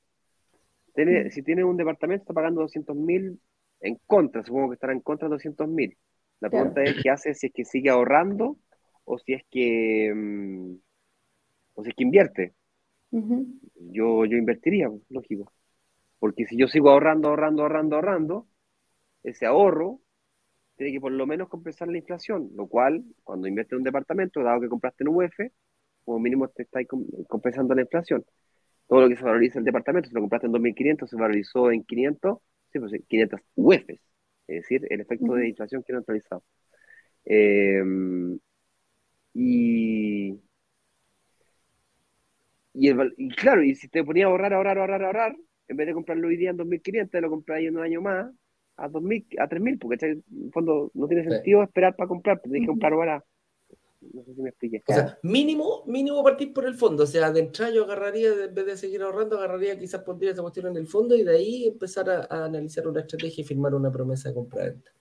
[0.95, 1.29] Mm.
[1.31, 3.41] Si tiene un departamento, está pagando 200 mil
[3.81, 5.97] en contra, supongo que estará en contra de 200 mil.
[6.39, 8.55] La pregunta es qué hace si es que sigue ahorrando
[9.03, 10.79] o si es que
[11.75, 12.53] mm, o si es que invierte.
[13.11, 15.51] yo, yo invertiría, lógico.
[16.19, 18.47] Porque si yo sigo ahorrando, ahorrando, ahorrando, ahorrando,
[19.23, 20.01] ese ahorro
[20.75, 24.43] tiene que por lo menos compensar la inflación, lo cual, cuando inviertes en un departamento,
[24.43, 25.51] dado que compraste en UF,
[26.03, 26.87] como mínimo te estáis
[27.27, 28.25] compensando la inflación.
[28.87, 31.83] Todo lo que se valoriza el departamento, si lo compraste en 2.500, se valorizó en
[31.83, 32.37] 500,
[32.71, 33.89] sí, pues 500 UFs,
[34.47, 36.43] es decir, el efecto de inflación que neutralizado.
[37.25, 37.83] Eh,
[39.33, 40.39] y,
[42.75, 45.35] y, claro, y si te ponía a ahorrar, ahorrar, ahorrar, ahorrar,
[45.67, 48.31] en vez de comprarlo hoy día en 2.500, lo compráis en un año más
[48.77, 52.61] a 2.000, a 3.000, porque en el fondo no tiene sentido esperar para comprar, tienes
[52.61, 53.23] que comprar ahora.
[54.13, 54.83] No sé si me expliqué.
[54.87, 57.03] O sea, mínimo, mínimo partir por el fondo.
[57.03, 60.41] O sea, de entrada yo agarraría, en vez de seguir ahorrando, agarraría quizás pondría esa
[60.41, 63.91] cuestión en el fondo y de ahí empezar a, analizar una estrategia y firmar una
[63.91, 64.91] promesa de compra-venta.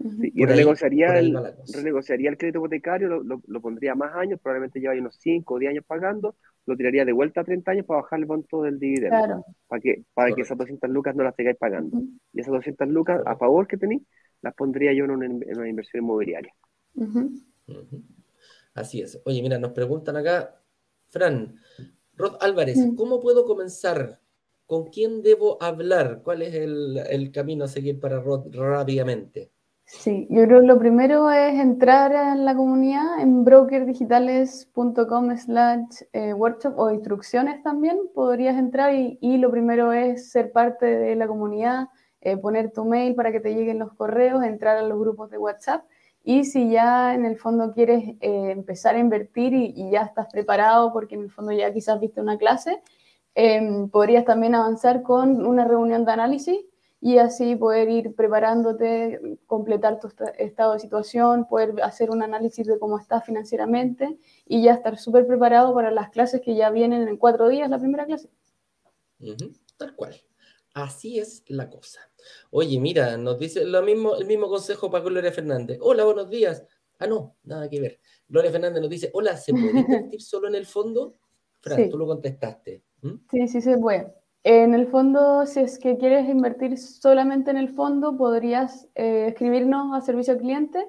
[0.00, 1.38] y renegociaría, el,
[1.72, 5.70] renegociaría el crédito hipotecario, lo, lo, pondría más años, probablemente lleva unos 5 o 10
[5.70, 6.34] años pagando,
[6.68, 9.44] lo tiraría de vuelta a 30 años para bajar el monto del dividendo.
[9.66, 11.98] Para que, para que esas 200 lucas no las sigáis pagando.
[12.32, 14.02] Y esas 200 lucas a favor que tenéis,
[14.42, 16.54] las pondría yo en una, inversión inmobiliaria.
[18.74, 19.18] Así es.
[19.24, 20.62] Oye, mira, nos preguntan acá,
[21.06, 21.56] Fran,
[22.14, 24.20] Rod Álvarez, ¿cómo puedo comenzar?
[24.66, 26.20] ¿Con quién debo hablar?
[26.22, 29.52] ¿Cuál es el, el camino a seguir para Rod rápidamente?
[29.90, 36.34] Sí, yo creo que lo primero es entrar en la comunidad en brokerdigitales.com slash eh,
[36.34, 37.98] workshop o instrucciones también.
[38.14, 41.88] Podrías entrar y, lo primero es ser parte de la comunidad,
[42.20, 45.38] eh, poner tu mail para que te lleguen los correos, entrar a los grupos de
[45.38, 45.86] WhatsApp.
[46.22, 50.26] Y si ya en el fondo quieres eh, empezar a invertir y, y, ya estás
[50.30, 52.82] preparado porque en el fondo ya quizás viste una clase,
[53.34, 56.58] em, podrías también avanzar con una reunión de análisis
[57.00, 62.78] y así poder ir preparándote, completar tu estado de situación, poder hacer un análisis de
[62.78, 67.16] cómo estás financieramente y ya estar súper preparado para las clases que ya vienen en
[67.16, 68.28] cuatro días, la primera clase.
[69.76, 70.16] tal cual.
[70.74, 72.00] Así es la cosa.
[72.50, 75.78] Oye, mira, nos dice lo mismo, el mismo consejo para Gloria Fernández.
[75.80, 76.64] Hola, buenos días.
[76.98, 78.00] Ah, no, nada que ver.
[78.28, 81.14] Gloria Fernández nos dice, hola, ¿se puede invertir solo en el fondo?
[81.60, 82.82] Fran, tú lo contestaste.
[83.30, 84.17] Sí, sí se puede.
[84.44, 89.94] En el fondo, si es que quieres invertir solamente en el fondo, podrías eh, escribirnos
[89.94, 90.86] a servicio al cliente.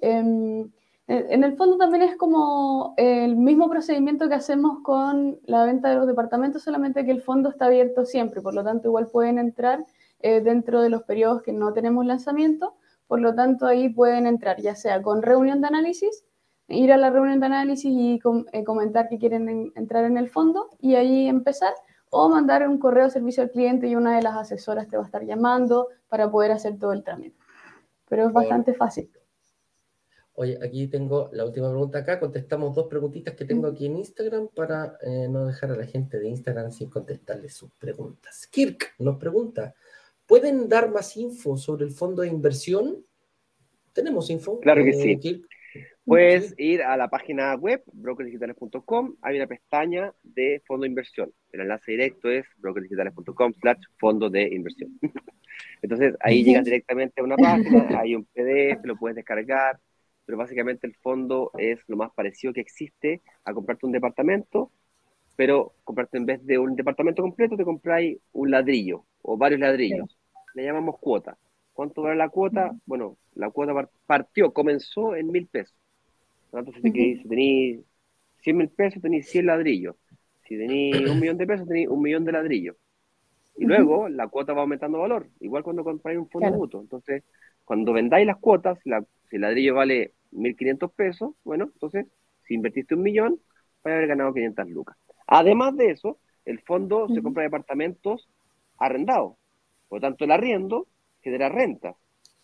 [0.00, 0.70] Em,
[1.10, 5.96] en el fondo también es como el mismo procedimiento que hacemos con la venta de
[5.96, 9.84] los departamentos, solamente que el fondo está abierto siempre, por lo tanto igual pueden entrar
[10.20, 12.76] eh, dentro de los periodos que no tenemos lanzamiento,
[13.08, 16.24] por lo tanto ahí pueden entrar ya sea con reunión de análisis,
[16.68, 18.20] ir a la reunión de análisis y
[18.52, 21.74] eh, comentar que quieren entrar en el fondo y ahí empezar
[22.10, 25.04] o mandar un correo de servicio al cliente y una de las asesoras te va
[25.04, 27.36] a estar llamando para poder hacer todo el trámite.
[28.08, 29.10] Pero es bastante fácil.
[30.34, 32.18] Oye, aquí tengo la última pregunta acá.
[32.18, 36.18] Contestamos dos preguntitas que tengo aquí en Instagram para eh, no dejar a la gente
[36.18, 38.46] de Instagram sin contestarles sus preguntas.
[38.50, 39.74] Kirk nos pregunta,
[40.26, 43.04] ¿pueden dar más info sobre el fondo de inversión?
[43.92, 44.58] ¿Tenemos info?
[44.60, 45.44] Claro que eh, sí.
[46.10, 51.32] Puedes ir a la página web, brokerdigitales.com, hay una pestaña de fondo de inversión.
[51.52, 54.98] El enlace directo es brokerdigitales.com slash fondo de inversión.
[55.82, 59.78] Entonces ahí llegas directamente a una página, hay un PDF, lo puedes descargar,
[60.26, 64.72] pero básicamente el fondo es lo más parecido que existe a comprarte un departamento,
[65.36, 70.18] pero comprarte en vez de un departamento completo, te compráis un ladrillo o varios ladrillos.
[70.54, 71.38] Le llamamos cuota.
[71.72, 72.72] ¿Cuánto vale la cuota?
[72.84, 75.79] Bueno, la cuota partió, comenzó en mil pesos
[76.52, 77.80] entonces, si, tenéis
[78.42, 79.96] 100 mil pesos, tenéis 100 ladrillos.
[80.46, 82.76] Si tenéis un millón de pesos, tenéis un millón de ladrillos.
[83.56, 86.80] Y luego la cuota va aumentando valor, igual cuando compráis un fondo mutuo.
[86.80, 87.22] Entonces,
[87.64, 92.06] cuando vendáis las cuotas, si el ladrillo vale 1.500 pesos, bueno, entonces,
[92.46, 93.40] si invertiste un millón,
[93.84, 94.96] vais a haber ganado 500 lucas.
[95.26, 98.28] Además de eso, el fondo se compra departamentos
[98.78, 99.34] arrendados.
[99.88, 100.86] Por lo tanto, el arriendo
[101.22, 101.94] genera renta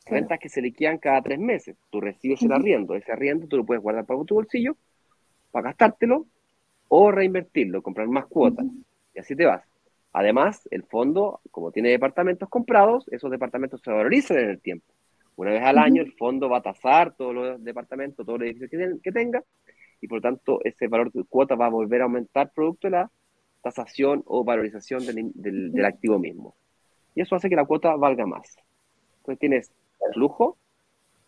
[0.06, 1.76] rentas que se liquidan cada tres meses.
[1.90, 4.76] Tú recibes el arriendo, ese arriendo tú lo puedes guardar para tu bolsillo,
[5.50, 6.26] para gastártelo
[6.88, 8.66] o reinvertirlo, comprar más cuotas.
[9.14, 9.62] Y así te vas.
[10.12, 14.86] Además, el fondo, como tiene departamentos comprados, esos departamentos se valorizan en el tiempo.
[15.34, 19.00] Una vez al año el fondo va a tasar todos los departamentos, todos los edificios
[19.02, 19.42] que, tenga,
[20.00, 22.92] y por lo tanto ese valor de cuota va a volver a aumentar producto de
[22.92, 23.10] la
[23.60, 26.54] tasación o valorización del, del activo mismo.
[27.14, 28.56] Y eso hace que la cuota valga más.
[29.18, 29.72] Entonces tienes
[30.12, 30.56] flujo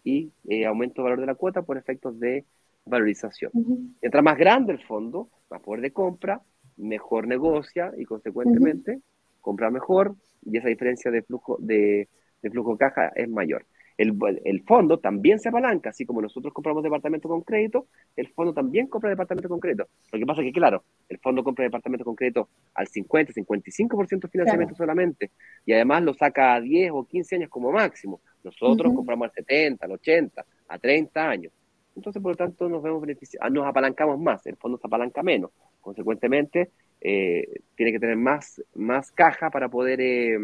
[0.04, 2.44] y eh, aumento de valor de la cuota por efectos de
[2.84, 3.52] valorización.
[4.00, 6.40] Mientras más grande el fondo, más poder de compra,
[6.76, 9.00] mejor negocia y consecuentemente
[9.40, 10.14] compra mejor
[10.44, 12.08] y esa diferencia de flujo de,
[12.50, 13.66] flujo caja es mayor.
[13.96, 18.86] el, fondo también se apalanca, así como nosotros compramos departamento con crédito, el fondo también
[18.86, 19.88] compra departamento con crédito.
[20.12, 24.20] Lo que pasa es que, claro, el fondo compra departamento con crédito al 50, 55%
[24.20, 25.32] de financiamiento solamente,
[25.66, 28.20] y además lo saca a 10 o 15 años como máximo.
[28.60, 31.52] Nosotros compramos al 70, al 80, a 30 años.
[31.96, 33.02] Entonces, por lo tanto, nos vemos
[33.40, 35.50] ah, nos apalancamos más, el fondo se apalanca menos.
[35.80, 36.70] Consecuentemente,
[37.00, 40.38] eh, tiene que tener más, más caja para poder, eh,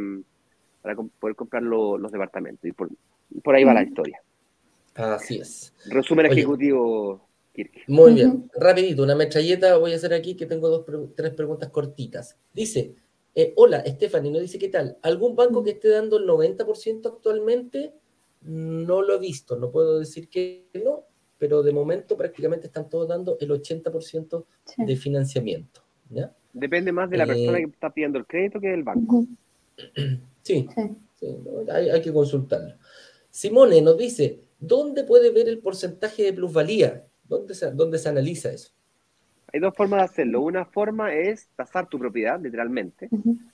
[0.83, 2.65] para poder comprar los departamentos.
[2.65, 2.89] Y por,
[3.43, 4.21] por ahí va la historia.
[4.95, 5.73] Así es.
[5.87, 7.29] Resumen ejecutivo,
[7.89, 8.51] Muy bien.
[8.57, 12.37] Rapidito, una metralleta voy a hacer aquí que tengo dos, tres preguntas cortitas.
[12.53, 12.95] Dice,
[13.35, 14.97] eh, hola, Stephanie, no dice qué tal.
[15.03, 17.93] ¿Algún banco que esté dando el 90% actualmente?
[18.43, 21.05] No lo he visto, no puedo decir que no,
[21.39, 24.45] pero de momento prácticamente están todos dando el 80%
[24.77, 25.83] de financiamiento.
[26.53, 29.27] Depende más de la persona eh, que está pidiendo el crédito que del banco.
[30.45, 30.69] Sí,
[31.73, 32.75] hay, hay, que consultarlo.
[33.31, 37.07] Simone nos dice, ¿dónde puede ver el porcentaje de plusvalía?
[37.27, 38.74] ¿Dónde se, dónde se analiza eso?
[39.55, 40.41] Hay dos formas de hacerlo.
[40.41, 43.09] Una forma es tasar tu propiedad, literalmente.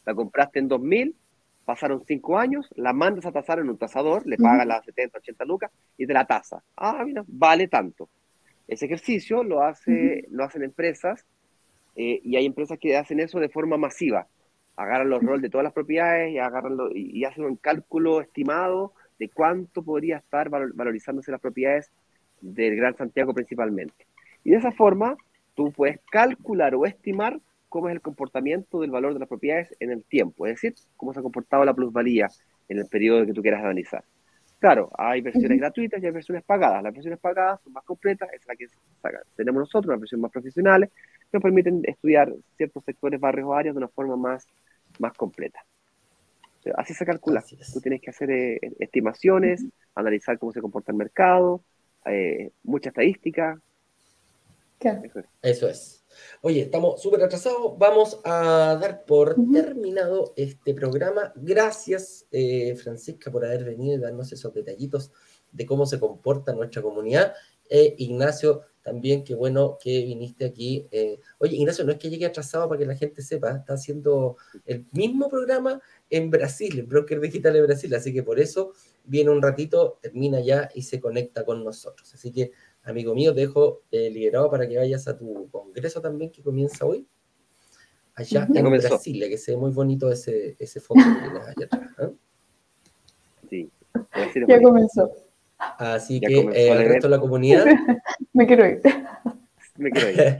[0.06, 1.14] La compraste en 2000,
[1.66, 5.44] pasaron 5 años, la mandas a tasar en un tasador, le pagas las 70, 80
[5.44, 6.64] lucas y te la tasa.
[6.74, 8.08] Ah, mira, vale tanto.
[8.66, 11.26] Ese ejercicio lo, hace, lo hacen empresas
[11.96, 14.26] eh, y hay empresas que hacen eso de forma masiva.
[14.76, 19.28] Agarran los roles de todas las propiedades y, agarran y hacen un cálculo estimado de
[19.28, 21.90] cuánto podría estar valorizándose las propiedades
[22.40, 24.06] del Gran Santiago principalmente.
[24.44, 25.18] Y de esa forma,
[25.54, 29.90] tú puedes calcular o estimar cómo es el comportamiento del valor de las propiedades en
[29.90, 32.28] el tiempo, es decir, cómo se ha comportado la plusvalía
[32.68, 34.04] en el periodo que tú quieras analizar.
[34.58, 36.82] Claro, hay versiones gratuitas y hay versiones pagadas.
[36.82, 38.66] Las versiones pagadas son más completas, es la que
[39.34, 43.74] tenemos nosotros, las versiones más profesionales, que nos permiten estudiar ciertos sectores, barrios o áreas
[43.74, 44.46] de una forma más,
[44.98, 45.64] más completa.
[46.76, 47.42] Así se calcula.
[47.72, 49.64] Tú tienes que hacer eh, estimaciones,
[49.94, 51.62] analizar cómo se comporta el mercado,
[52.04, 53.58] eh, mucha estadística.
[55.42, 56.04] Eso es.
[56.42, 57.78] Oye, estamos súper atrasados.
[57.78, 61.32] Vamos a dar por terminado este programa.
[61.36, 65.12] Gracias, eh, Francisca, por haber venido y darnos esos detallitos
[65.52, 67.34] de cómo se comporta nuestra comunidad.
[67.70, 70.88] Ignacio, también qué bueno que viniste aquí.
[71.38, 74.86] oye, Ignacio, no es que llegue atrasado para que la gente sepa, está haciendo el
[74.92, 78.72] mismo programa en Brasil, el broker digital de Brasil, así que por eso
[79.04, 82.12] viene un ratito, termina ya y se conecta con nosotros.
[82.12, 82.52] Así que,
[82.90, 86.84] amigo mío, te dejo eh, liderado para que vayas a tu congreso también que comienza
[86.84, 87.06] hoy,
[88.14, 91.90] allá en Brasil, que se ve muy bonito ese, ese fondo que tienes allá atrás.
[91.98, 92.12] ¿eh?
[93.48, 93.70] Sí,
[94.46, 95.10] ya comenzó.
[95.58, 97.64] Así que eh, al resto de la comunidad.
[98.32, 98.80] Me quiero ir.
[99.76, 100.38] Me quiero ir.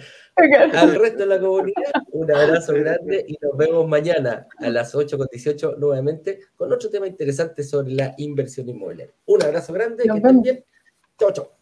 [0.74, 5.76] Al resto de la comunidad, un abrazo grande y nos vemos mañana a las 8.18
[5.76, 9.14] nuevamente con otro tema interesante sobre la inversión inmobiliaria.
[9.26, 10.64] Un abrazo grande, que estén bien.
[11.18, 11.59] Chao, chao.